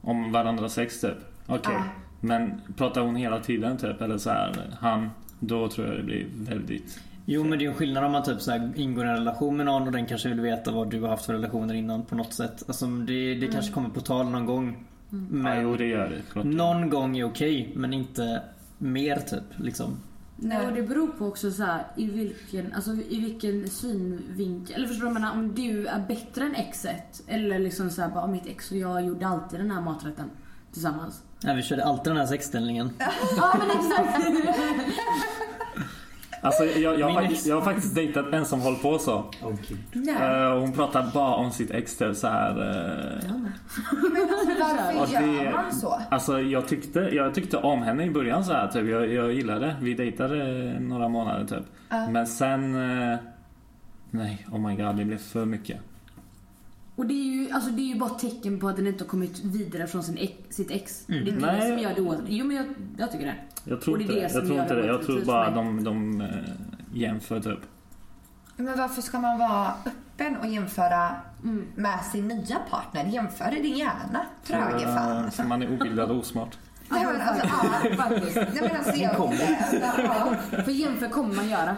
[0.01, 1.17] om varandras sex typ,
[1.47, 1.73] okej.
[1.73, 1.83] Ja.
[2.21, 6.25] Men pratar hon hela tiden typ, eller så här, han, då tror jag det blir
[6.33, 6.99] väldigt...
[7.25, 9.15] Jo men det är ju en skillnad om man typ så här ingår i en
[9.15, 12.05] relation med någon och den kanske vill veta vad du har haft för relationer innan
[12.05, 12.63] på något sätt.
[12.67, 14.85] Alltså det, det kanske kommer på tal någon gång.
[15.09, 16.21] Ja, Men jo, det gör det.
[16.31, 16.45] Klart.
[16.45, 18.41] någon gång är okej men inte
[18.77, 19.97] mer typ liksom.
[20.37, 24.75] Nej, och det beror på också så här, i vilken, alltså, i vilken synvinkel.
[24.75, 25.33] Eller förstår du vad jag menar?
[25.39, 27.23] Om du är bättre än exet.
[27.27, 30.29] Eller liksom så här, bara, mitt ex och jag gjorde alltid den här maträtten
[30.73, 31.21] tillsammans.
[31.43, 32.89] Nej, vi körde alltid den här sexställningen.
[33.37, 34.25] Ja men exakt!
[36.41, 39.23] Alltså jag, jag, har faktiskt, jag har faktiskt dejtat en som håller på så.
[39.93, 40.15] Nej.
[40.43, 42.49] Eh, och hon pratar bara om sitt ex typ, så här.
[42.49, 43.47] eh, Men
[44.33, 45.99] alltså, varför det- gör man så?
[46.11, 48.89] Alltså jag tyckte, jag tyckte om henne i början så här, typ.
[48.89, 50.35] jag, jag gillade Vi dejtade
[50.79, 51.65] några månader typ.
[51.89, 52.09] Ja.
[52.09, 52.75] Men sen...
[53.11, 53.17] eh,
[54.11, 55.77] Nej, oh my god, det blev för mycket.
[56.95, 59.03] Och det är, ju, alltså, det är ju bara ett tecken på att den inte
[59.03, 61.09] har kommit vidare från sin ex, sitt ex.
[61.09, 61.25] Mm.
[61.25, 61.69] Det är det Nej.
[61.71, 62.37] som gör det oattraktivt.
[62.37, 62.65] Jo men jag,
[62.97, 63.35] jag tycker det.
[63.63, 64.33] Jag tror det inte det det.
[64.33, 64.87] Jag tror inte det det.
[64.87, 66.27] Jag tror bara de, de eh,
[66.93, 67.59] jämför typ.
[68.57, 71.11] Men varför ska man vara öppen och jämföra
[71.43, 71.65] Mm.
[71.75, 73.05] med sin nya partner?
[73.05, 74.25] Jämför det gärna.
[74.43, 75.31] Tröge fan.
[75.31, 76.57] För man är obildad och osmart.
[76.89, 78.35] Nej men alltså, ja, faktiskt.
[78.35, 79.33] Nej men alltså jag Kom.
[79.81, 80.35] ja.
[80.63, 81.75] För jämför kommer man göra.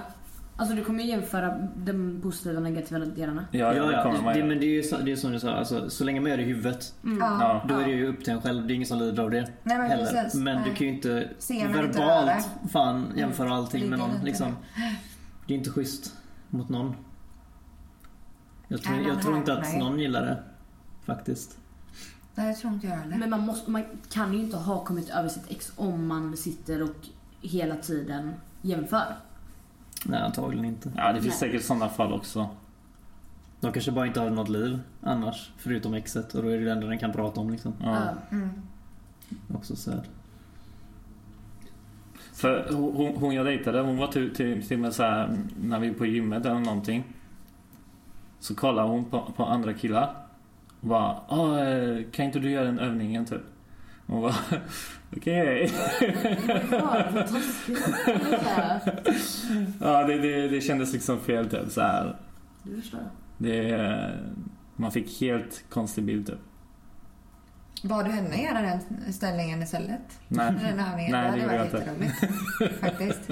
[0.60, 3.45] Alltså du kommer ju jämföra de positiva och negativa delarna.
[3.51, 4.03] Ja, ja, Ja, det ja.
[4.03, 6.03] kommer man Det, men det är ju så, det är som du sa, alltså, så
[6.03, 6.93] länge man gör det i huvudet.
[7.01, 7.12] Ja.
[7.20, 7.66] Ja.
[7.70, 8.68] Då är det ju upp till en själv.
[8.68, 10.05] Det är ingen som lider av det Nej, men heller.
[10.05, 10.39] precis.
[10.39, 10.70] Men Nej.
[10.70, 12.08] du kan ju inte Se men inte röra.
[12.26, 14.26] verbalt fan jämföra allting med Ligga någon.
[14.26, 14.55] Liksom.
[15.47, 16.16] Det är inte schysst
[16.49, 16.95] mot någon.
[18.68, 20.43] Jag tror, jag tror inte att någon gillar det.
[21.05, 21.58] Faktiskt.
[22.36, 23.18] Nej jag tror inte jag heller.
[23.18, 26.82] Men man, måste, man kan ju inte ha kommit över sitt ex om man sitter
[26.84, 27.08] och
[27.41, 29.16] hela tiden jämför.
[30.06, 30.91] Nej, antagligen inte.
[30.98, 31.50] Ja, det finns Nej.
[31.52, 32.50] säkert sådana fall också.
[33.60, 36.34] De kanske bara inte har något liv annars, förutom exet.
[36.34, 37.74] Och då är det det enda den kan prata om liksom.
[37.84, 37.98] Ja.
[38.32, 38.50] Mm.
[39.54, 40.02] Också sad.
[42.34, 45.88] För hon, hon jag dejtade, hon var till, till, till med så här, när vi
[45.88, 47.04] är på gymmet eller någonting.
[48.39, 50.16] Så kollar hon på, på andra killar.
[50.82, 53.41] Och bara, "Ah, eh, kan inte du göra den övningen typ?
[54.08, 54.36] Hon bara,
[55.18, 55.72] okej.
[59.80, 60.03] Ja.
[60.03, 62.16] Det det, det, det kändes liksom fel typ så här.
[62.76, 62.99] Förstår.
[63.38, 64.14] Det,
[64.76, 66.39] man fick helt konstig bild typ.
[67.84, 70.20] Bad du henne göra den ställningen istället?
[70.28, 71.12] Nej, Den övningen?
[71.12, 72.74] Nej, det det gjorde jag inte.
[72.82, 73.32] Faktiskt.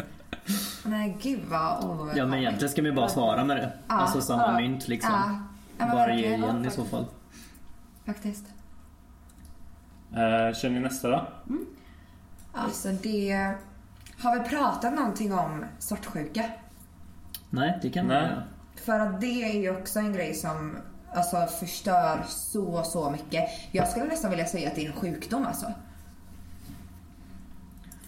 [0.85, 3.71] Nej, gud vad oh, Ja men egentligen ska man ju bara svara med det.
[3.87, 4.57] Ja, Alltså samma ja.
[4.59, 5.11] mynt liksom.
[5.77, 7.05] Ja, bara ge igen i så fall.
[8.05, 8.45] Faktiskt.
[10.11, 11.27] Eh, kör ni nästa då?
[12.53, 13.51] Alltså det...
[14.19, 16.43] Har vi pratat någonting om svartsjuka?
[17.49, 18.29] Nej, det kan man Nej.
[18.29, 18.43] göra.
[18.75, 20.77] För att det är ju också en grej som
[21.13, 23.49] alltså, förstör så, så mycket.
[23.71, 25.73] Jag skulle nästan vilja säga att det är en sjukdom alltså.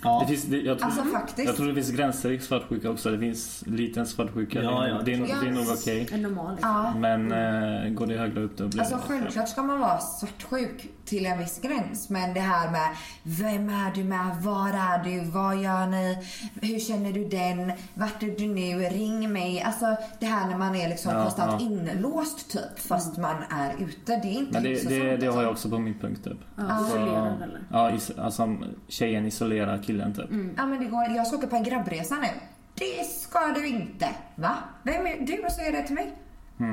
[0.03, 0.19] Ja.
[0.21, 1.47] Det finns, det, jag, tror, Alltså faktiskt.
[1.47, 3.11] jag tror det finns gränser i svartsjuka också.
[3.11, 4.63] Det finns liten svartsjuka.
[4.63, 5.01] Ja, det, ja.
[5.05, 5.35] det, är, Ja.
[5.41, 6.07] det är nog okej.
[6.21, 6.69] Normal liksom.
[6.71, 6.93] Ja.
[6.99, 9.01] Men eh, går det högre upp då blir Alltså det...
[9.07, 12.09] självklart ska man vara svartsjuk till en viss gräns.
[12.09, 12.87] Men det här med
[13.23, 14.35] vem är du med?
[14.41, 15.29] Var är du?
[15.31, 16.17] Vad gör ni?
[16.61, 17.71] Hur känner du den?
[17.93, 18.79] Vart är du nu?
[18.79, 19.61] Ring mig.
[19.61, 19.85] Alltså
[20.19, 21.65] det här när man är liksom Ja, konstant ja.
[21.67, 24.15] inlåst typ fast man är ute.
[24.15, 25.41] Det är inte Men det, hälsosamt, det, det har alltså.
[25.41, 26.37] jag också på min punkt typ.
[26.57, 27.61] Ja, isolerad eller?
[27.71, 28.55] Ja, is, alltså
[28.87, 30.25] tjejen isolerar killen typ.
[30.57, 32.27] Ja men det går, jag ska åka på en grabbresa nu.
[32.75, 34.09] Det ska du inte.
[34.35, 34.55] Va?
[34.83, 36.13] Vem är du och säger det till mig?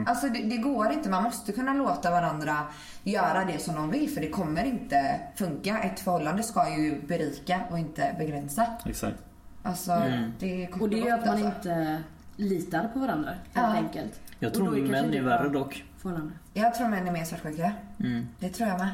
[0.06, 1.10] Alltså det, det går inte.
[1.10, 2.56] Man måste kunna låta varandra
[3.02, 5.78] göra det som de vill för det kommer inte funka.
[5.78, 8.66] Ett förhållande ska ju berika och inte begränsa.
[8.86, 9.16] Exakt.
[9.62, 10.02] Alltså
[10.38, 11.46] det är kort Och det gör att man alltså.
[11.46, 12.02] inte
[12.36, 13.62] litar på varandra helt Ja.
[13.62, 14.20] enkelt.
[14.38, 15.84] Jag tror kanske män är värre dock.
[15.98, 16.32] Förhållande.
[16.54, 17.72] Jag tror män är mer svartsjuka.
[18.00, 18.26] Mm.
[18.38, 18.90] Det tror jag med.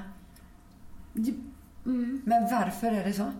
[1.87, 2.23] Mm.
[2.25, 3.33] Men varför är det så?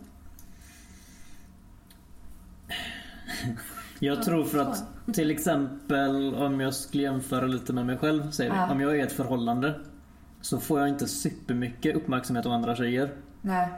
[3.99, 8.31] Jag tror för att till exempel om jag skulle jämföra lite med mig själv.
[8.31, 8.57] Säger vi.
[8.57, 8.71] Ja.
[8.71, 9.81] Om jag är i ett förhållande
[10.41, 13.11] så får jag inte supermycket uppmärksamhet av andra tjejer.
[13.43, 13.69] Nej.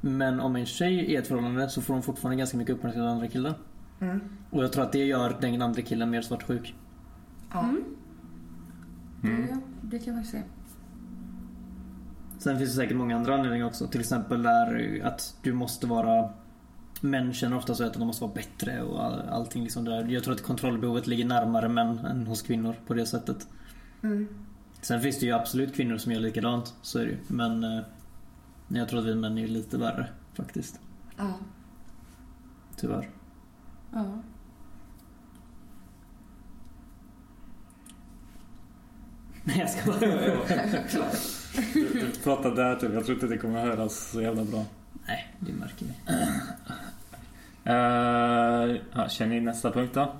[0.00, 3.08] Men om en tjej är i ett förhållande så får hon fortfarande ganska mycket uppmärksamhet
[3.08, 3.54] av andra killar.
[4.00, 4.20] Mm.
[4.50, 6.74] Och jag tror att det gör den andra killen mer svartsjuk.
[7.52, 7.74] Ja.
[9.22, 10.42] Det, det kan jag faktiskt se.
[12.38, 13.86] Sen finns det säkert många andra anledningar också.
[13.86, 16.30] Till exempel där att du måste vara
[17.04, 20.04] Män känner ofta så att de måste vara bättre och all, allting liksom där.
[20.04, 23.48] Jag tror att kontrollbehovet ligger närmare män än hos kvinnor på det sättet.
[24.02, 24.28] Mm.
[24.80, 26.74] Sen finns det ju absolut kvinnor som gör likadant.
[26.82, 27.18] Så är det ju.
[27.28, 27.82] Men eh,
[28.68, 30.80] jag tror att vi män är lite värre faktiskt.
[31.16, 31.38] Ja.
[32.76, 33.08] Tyvärr.
[33.92, 34.22] Ja.
[39.44, 39.98] Nej jag ska bara...
[39.98, 42.94] Du, du pratar där typ.
[42.94, 44.64] Jag tror inte det kommer höras så jävla bra.
[45.06, 45.92] Nej, det märker vi.
[47.66, 50.12] Uh, ja, känner ni nästa punkt då?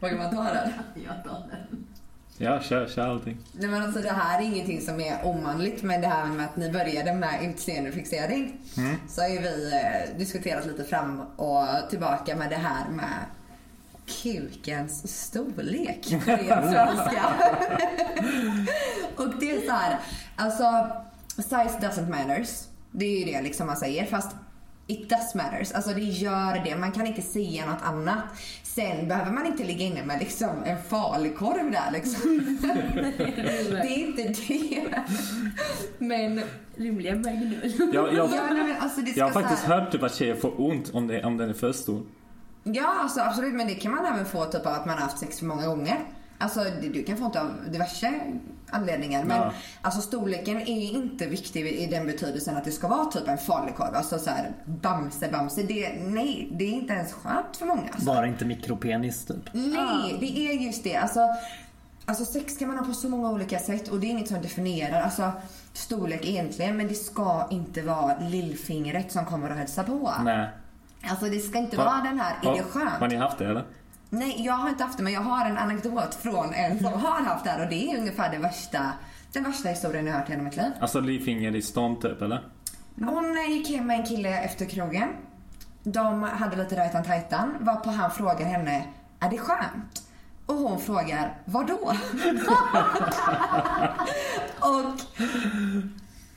[0.00, 0.72] Vågar man ta den?
[0.94, 1.86] Jag tar den.
[2.40, 3.38] Ja, kör, kör allting.
[3.52, 6.56] Nej men alltså det här är ingenting som är omanligt men det här med att
[6.56, 8.60] ni började med utseendefixering.
[9.08, 13.24] Så har ju vi eh, diskuterat lite fram och tillbaka med det här med
[14.08, 17.24] kukens storlek på ren svenska.
[19.16, 19.98] och det är så här,
[20.36, 20.86] alltså
[21.36, 22.64] size doesn't matters.
[22.90, 24.36] Det är ju det liksom man säger fast
[24.90, 25.72] It does matters.
[25.72, 26.76] Alltså det gör det.
[26.76, 28.18] Man kan inte säga något annat.
[28.62, 32.58] Sen behöver man inte ligga inne med liksom en falukorv där liksom.
[33.70, 35.02] det är inte det.
[35.98, 36.40] Men
[36.76, 37.54] Rimligen Magnum.
[37.92, 40.60] Jag, jag, ja, nej, men alltså jag har faktiskt här, hört typ att tjejer får
[40.60, 42.02] ont om, det, om den är för stor.
[42.64, 43.54] Ja, alltså absolut.
[43.54, 45.66] Men det kan man även få typ av att man har haft sex för många
[45.66, 45.98] gånger.
[46.38, 48.20] Alltså det, du kan få ont av diverse
[48.70, 49.24] anledningar.
[49.24, 49.52] Men Ja.
[49.82, 53.94] alltså storleken är inte viktig i den betydelsen att det ska vara typ en falukorv.
[53.94, 55.62] Alltså så här bamse bamse.
[55.62, 57.82] Det, nej, det är inte ens skönt för många.
[57.92, 58.06] Alltså.
[58.06, 59.48] Bara inte mikropenis typ.
[59.52, 60.96] Nej, det är just det.
[60.96, 61.20] Alltså,
[62.04, 64.42] alltså sex kan man ha på så många olika sätt och det är inget som
[64.42, 65.32] definierar alltså,
[65.72, 66.76] storlek egentligen.
[66.76, 70.12] Men det ska inte vara lillfingret som kommer och hälsa på.
[70.24, 70.48] Nej.
[71.10, 72.90] Alltså det ska inte Va- vara den här, är det skönt?
[73.00, 73.64] har ni haft det eller?
[74.10, 77.22] Nej, jag har inte haft det men jag har en anekdot från en som har
[77.24, 78.92] haft det här och det är ungefär det värsta,
[79.32, 80.70] den värsta historien jag har hört genom mitt liv.
[80.80, 82.44] Alltså livfinger i stånd typ eller?
[82.96, 85.08] Hon eh, gick hem med en kille efter krogen.
[85.82, 88.84] De hade lite rajtan tajtan varpå han frågar henne,
[89.20, 90.02] är det skönt?
[90.46, 91.78] Och hon frågar, vadå?
[94.60, 95.00] och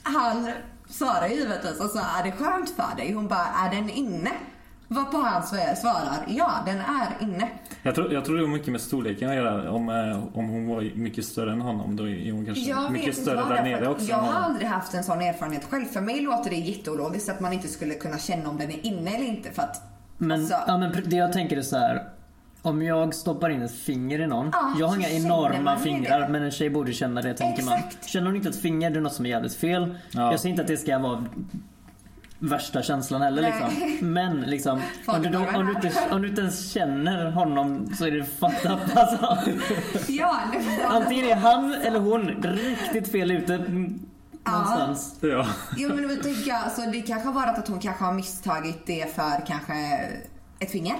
[0.03, 0.51] han
[0.91, 3.13] svarar givetvis och sa, är det skönt för dig?
[3.13, 4.31] Hon bara, är den inne?
[4.87, 7.49] Varpå han svar- svarar ja, den är inne.
[7.83, 9.71] Jag tror, jag tror det har mycket med storleken att göra.
[9.71, 13.17] Om, eh, om hon var mycket större än honom då är hon kanske Jag mycket
[13.17, 14.05] större vad där nere också.
[14.05, 15.85] Jag har aldrig haft en sån erfarenhet själv.
[15.85, 19.15] För mig låter det jätteologiskt att man inte skulle kunna känna om den är inne
[19.15, 19.51] eller inte.
[19.51, 19.81] För att,
[20.17, 22.03] Men, alltså, ja, men det jag tänker är så här.
[22.61, 24.49] Om jag stoppar in ett finger i någon.
[24.53, 26.27] Ja, jag har inga enorma man fingrar det.
[26.27, 27.73] men en tjej borde känna det tänker man.
[27.73, 28.09] Exakt.
[28.09, 29.95] Känner hon inte ett finger det är något som är jävligt fel.
[30.11, 30.31] Ja.
[30.31, 31.25] Jag säger inte att det ska vara
[32.39, 33.51] värsta känslan heller Nej.
[33.51, 34.07] liksom.
[34.13, 34.81] Men liksom.
[35.05, 38.23] Om du, då, om, du inte, om du inte ens känner honom så är det
[38.23, 39.37] fucked up alltså.
[40.07, 43.57] ja, det, Antingen är han eller hon riktigt fel ute
[44.45, 45.15] någonstans.
[45.21, 45.47] Ja.
[45.77, 48.85] Jo men då tänker jag, alltså, det kanske har varit att hon kanske har misstagit
[48.85, 49.73] det för kanske
[50.61, 50.95] ett finger.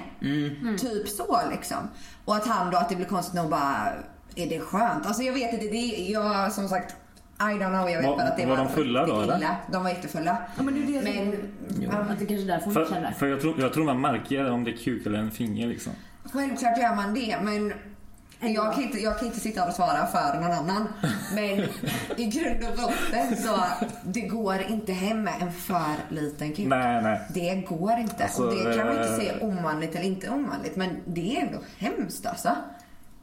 [0.78, 1.78] Typ så liksom.
[2.26, 3.88] Och att han då, att det blir konstigt nog bara,
[4.36, 5.06] är det skönt?
[5.06, 6.96] Alltså jag vet inte, det är, jag som sagt,
[7.40, 9.38] I don't know, jag vet Var- bara att det var var de fulla då, eller?
[9.38, 9.56] illa.
[9.72, 10.38] De var jättefulla.
[10.58, 13.42] Ja, men det är det Men ja, Att det kanske är därför För, för jag,
[13.42, 15.94] tror, jag tror man märker om det är kuk eller en finger liksom.
[16.34, 17.74] självklart gör man det men
[18.40, 20.88] jag kan, inte, jag kan inte sitta och svara för någon annan.
[21.36, 21.60] Men
[22.18, 23.60] i grund och botten så
[24.04, 26.68] det går inte hem med en för liten kuk.
[26.68, 27.22] Nej, nej.
[27.34, 28.24] Det går inte.
[28.24, 30.76] Alltså, och det kan man inte eh, se omanligt eller inte omanligt.
[30.76, 32.56] Men det är ändå hemskt alltså.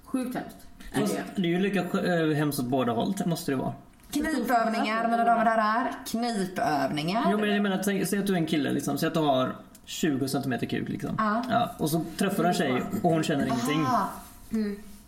[0.04, 0.56] Sjukt hemskt.
[0.94, 1.42] Fast det.
[1.42, 3.74] är ju lika äh, hemskt åt båda håll måste det vara.
[4.12, 5.94] Knipövningar mina damer och herrar.
[6.06, 7.28] Knipövningar.
[7.30, 9.20] Jo men jag menar, tänk- säg att du är en kille liksom, säg att du
[9.20, 11.42] har 20 cm kuk liksom.
[11.50, 11.70] Ja.
[11.78, 13.86] och så träffar du en tjej och hon känner ingenting.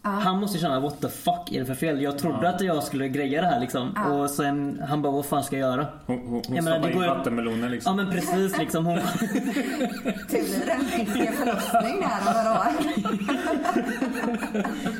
[0.02, 0.20] Aha.
[0.20, 2.02] Han måste känna what the fuck är det för fel?
[2.02, 3.96] Jag trodde att jag skulle greja det här liksom.
[3.96, 5.86] Och sen han bara vad fan ska jag göra?
[6.06, 7.96] Hon, hon, hon menar, stoppar det in ju- vattenmeloner Ja liksom.
[7.96, 8.86] men precis liksom.
[8.86, 8.96] Hon,
[10.30, 12.66] Det blir en förlossning där om några år.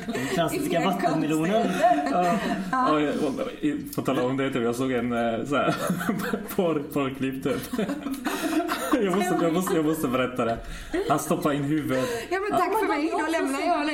[0.07, 1.67] den klassiska vattenmelonen.
[2.73, 3.01] Ja,
[3.61, 5.75] i- På tal om det, typ, jag såg en eh, så här,
[6.57, 7.63] porr, porrklipp typ.
[9.03, 10.59] Jag måste, jag, måste, jag måste berätta det.
[11.09, 12.05] Han stoppar in huvudet.
[12.31, 13.11] Ja men tack för mig.
[13.13, 13.93] Då lämnar jag nu.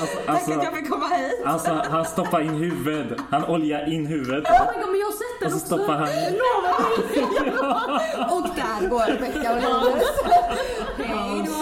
[0.00, 1.40] Alltså, Tack alltså, att jag fick komma hit.
[1.44, 3.18] alltså, han stoppar in huvudet.
[3.30, 4.44] Han oljar in huvudet.
[4.44, 5.66] Oh my god men jag har sett den Och så också.
[5.66, 6.08] stoppar han...
[8.36, 10.08] Och där går Rebecka och Linus.
[10.96, 11.52] Hej då.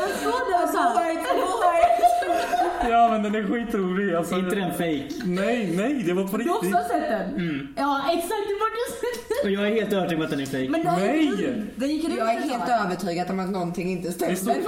[0.00, 0.94] Jag står där såhär.
[2.94, 4.14] Ja men den är skitrolig.
[4.14, 5.08] Alltså, Är inte den fake?
[5.24, 6.86] Nej, nej, det var på Du har också riktigt.
[6.88, 7.68] sett den?
[7.76, 10.46] Ja exakt, det var du sett Och jag är helt övertygad om att den är
[10.46, 10.68] fake.
[10.68, 11.62] Men den Nej.
[11.76, 12.80] Den gick runt Jag är helt tag.
[12.86, 14.34] övertygad om att någonting inte stämmer.
[14.34, 14.64] stod- Hon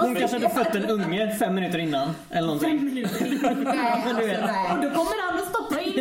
[0.00, 2.10] hon kanske hade fött en unge fem minuter innan.
[2.30, 2.78] Eller någonting.
[2.78, 3.20] Fem minuter.
[3.64, 4.36] Nej, alltså, nej.
[4.72, 5.94] Och då kommer han och stoppar in.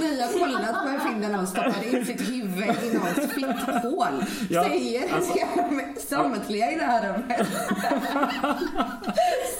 [0.00, 4.24] Ni har kollat på en film där någon stoppade in sitt huvud i någons fitthål.
[4.50, 5.38] Ja, Säger alltså-
[6.08, 7.48] samtliga i det här rummet.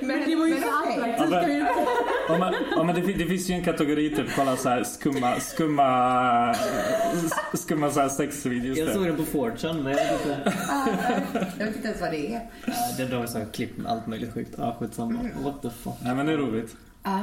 [0.00, 1.66] Men, Det var ju men så attraktivt.
[2.28, 5.40] Ja, men, ja, men det, det finns ju en kategori typ, kolla så här skumma,
[5.40, 6.54] skumma,
[7.54, 8.78] skumma så här sexvideos.
[8.78, 10.52] Jag såg den på 4chan men jag vet inte.
[11.58, 12.40] Jag vet inte ens vad det är.
[12.66, 14.54] Ja, Det drar så här klipp med allt möjligt sjukt.
[14.58, 15.18] Ja, skitsamma.
[15.44, 15.94] What the fuck.
[16.04, 16.76] Nej men det är roligt.
[17.02, 17.20] Ja.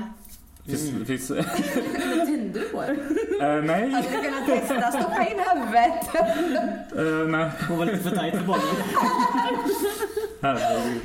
[0.65, 1.05] Finns, Mm.
[1.05, 2.93] finns, Tände du på eh,
[3.63, 6.15] nej, Hade du kunnat testa stoppa in huvudet?
[6.97, 7.51] eh, nej.
[7.67, 8.61] Hon var lite för tajt för bollen.
[10.41, 11.01] Herregud.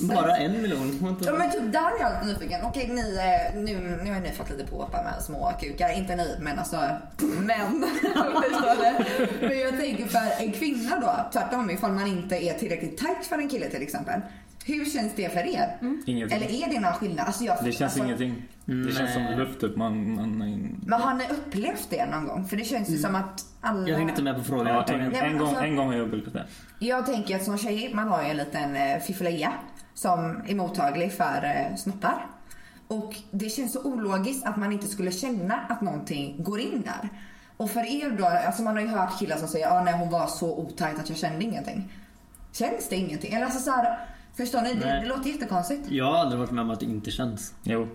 [0.00, 0.14] Ja.
[0.14, 0.88] Bara en miljon.
[0.88, 2.60] Inte- Ja men typ där är jag lite nyfiken.
[2.64, 5.92] Okej ni, eh, nu, nu har ni fått lite påpar med små kukar.
[5.98, 6.76] Inte ni men alltså
[7.20, 7.80] män.
[9.40, 13.38] Men jag tänker för en kvinna då, tvärtom ifall man inte är tillräckligt tight för
[13.38, 14.20] en kille till exempel.
[14.68, 15.76] Hur känns det för er?
[16.06, 16.36] Ingenting.
[16.36, 17.26] Eller är det någon skillnad?
[17.26, 18.48] Alltså jag, Det känns alltså, ingenting.
[18.64, 19.76] Det känns som luft typ.
[19.76, 20.38] Man, man,
[20.86, 22.44] Men har ni upplevt det någon gång?
[22.44, 23.88] För det känns ju som att alla...
[23.88, 24.66] Jag hängde inte med på frågan.
[24.66, 24.98] ja, en.
[24.98, 26.46] Nej, en, gång, alltså- en gång har jag upplevt det.
[26.78, 29.52] Jag tänker att som tjej, man har ju en liten eh, fiffileja
[29.94, 32.26] som är mottaglig för eh, snoppar.
[32.88, 37.08] Och det känns så ologiskt att man inte skulle känna att någonting går in där.
[37.56, 39.94] Och för er då, alltså man har ju hört killar som säger att ah, nej
[39.98, 41.92] hon var så otajt att jag kände ingenting.
[42.52, 43.32] Känns det ingenting?
[43.34, 43.98] Eller alltså så här,
[44.38, 44.74] förstår ni?
[44.74, 45.90] Det, det låter jättekonstigt.
[45.90, 47.54] Jag har aldrig varit med om att det inte känns.
[47.62, 47.88] Jo,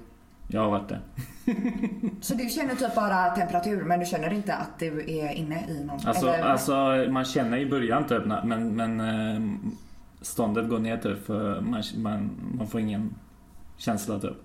[0.47, 0.99] jag har varit det.
[2.21, 5.83] Så du känner typ bara temperatur men du känner inte att du är inne i
[5.83, 5.99] någon?
[6.07, 6.43] Alltså, eller?
[6.43, 9.41] alltså man känner i början typ men, men eh,
[10.21, 13.15] ståndet går ner typ för man, man, man får ingen
[13.77, 14.37] känsla typ.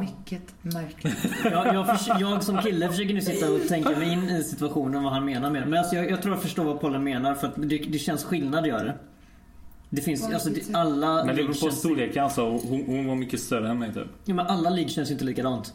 [0.00, 1.16] Mycket märkligt.
[1.44, 5.02] Jag, jag, förs- jag som kille försöker nu sitta och tänka mig in i situationen
[5.02, 5.66] vad han menar med det.
[5.66, 8.24] Men alltså jag, jag tror jag förstår vad Pollen menar för att det, det känns
[8.24, 8.94] skillnad gör det.
[9.90, 12.42] Det finns, alltså det, alla Men det beror på känns, storleken alltså.
[12.50, 14.06] Hon, hon var mycket större än mig typ.
[14.24, 15.74] ja, men alla ligg känns ju inte likadant.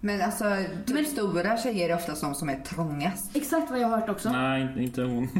[0.00, 0.44] Men alltså
[0.86, 3.36] typ Men- stora tjejer är ofta de som är trångast.
[3.36, 4.30] Exakt vad jag har hört också.
[4.32, 5.28] Nej, inte- inte hon.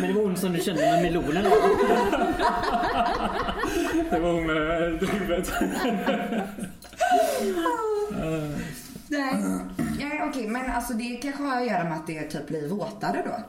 [0.00, 1.44] Men det var hon som du kände med melonen.
[4.12, 5.52] Det var hon med huvudet.
[9.08, 9.34] Nej,
[10.00, 13.22] ja, okej, men alltså det kanske har att göra med att det typ blir våtare
[13.26, 13.44] då.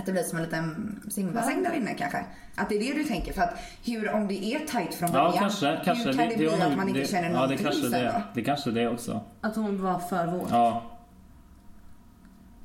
[0.00, 2.24] Att det blir som en liten simbassäng där inne kanske.
[2.54, 3.32] Att det är det du tänker.
[3.32, 3.54] För att
[3.86, 5.80] hur, om det är tight från början, Ja, kanske.
[5.84, 7.90] kanske hur kan det, bli var att man inte det, känner Ja, det kanske sen
[7.90, 8.04] det.
[8.04, 8.22] då?
[8.34, 9.20] Det kanske det också.
[9.40, 10.50] Att hon var för våt.
[10.50, 10.82] Ja.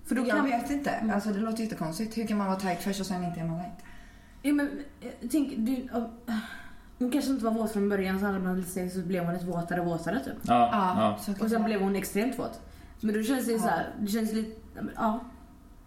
[0.05, 0.45] För då Jag kan...
[0.45, 0.91] vet inte.
[1.13, 2.17] Alltså det låter jättekonstigt.
[2.17, 3.85] Hur kan man vara tight först och sen inte är man tight?
[4.41, 6.09] Ja, men, eh, tänk, du, ja,
[6.99, 9.33] hon kanske inte var våt från början så hade man lite sex så blev hon
[9.33, 10.33] lite våtare och våtare typ.
[10.41, 10.69] Ja.
[10.71, 11.33] Ja, ja.
[11.43, 12.59] Och sen det blev hon extremt våt.
[12.99, 15.19] Men då känns det ju så här, det känns lite, ja, men, ja.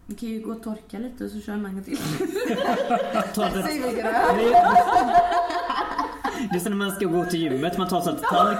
[0.05, 1.97] Vi kan ju gå och torka lite och så kör man en till.
[6.51, 6.59] Det är.
[6.59, 8.59] som när man ska gå till gymmet, man tar så lite talk.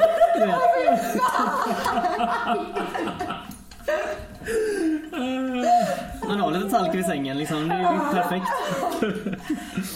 [6.27, 8.47] Man har lite talk vid sängen liksom, det är ju perfekt.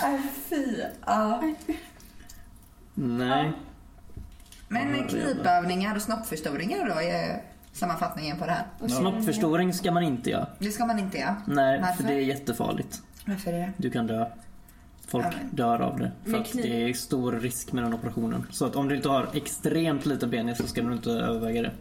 [0.01, 1.74] Nej, fy.
[2.96, 3.04] Ja.
[3.04, 3.52] Nej.
[4.68, 7.41] Men knipövningar och snoppförstoringar då är
[7.74, 8.88] sammanfattningen på det här.
[8.88, 10.48] Snoppförstoring ska man inte göra.
[10.60, 11.36] Det ska man inte göra.
[11.48, 11.96] Nej, Varför?
[11.96, 13.02] för det är jättefarligt.
[13.26, 13.72] Varför det?
[13.78, 14.26] Du kan dö.
[15.08, 16.12] Folk Ja, dör av det.
[16.32, 18.48] För att det är stor risk med den operationen.
[18.52, 21.72] Så att om du inte har extremt liten penis så ska du inte överväga det.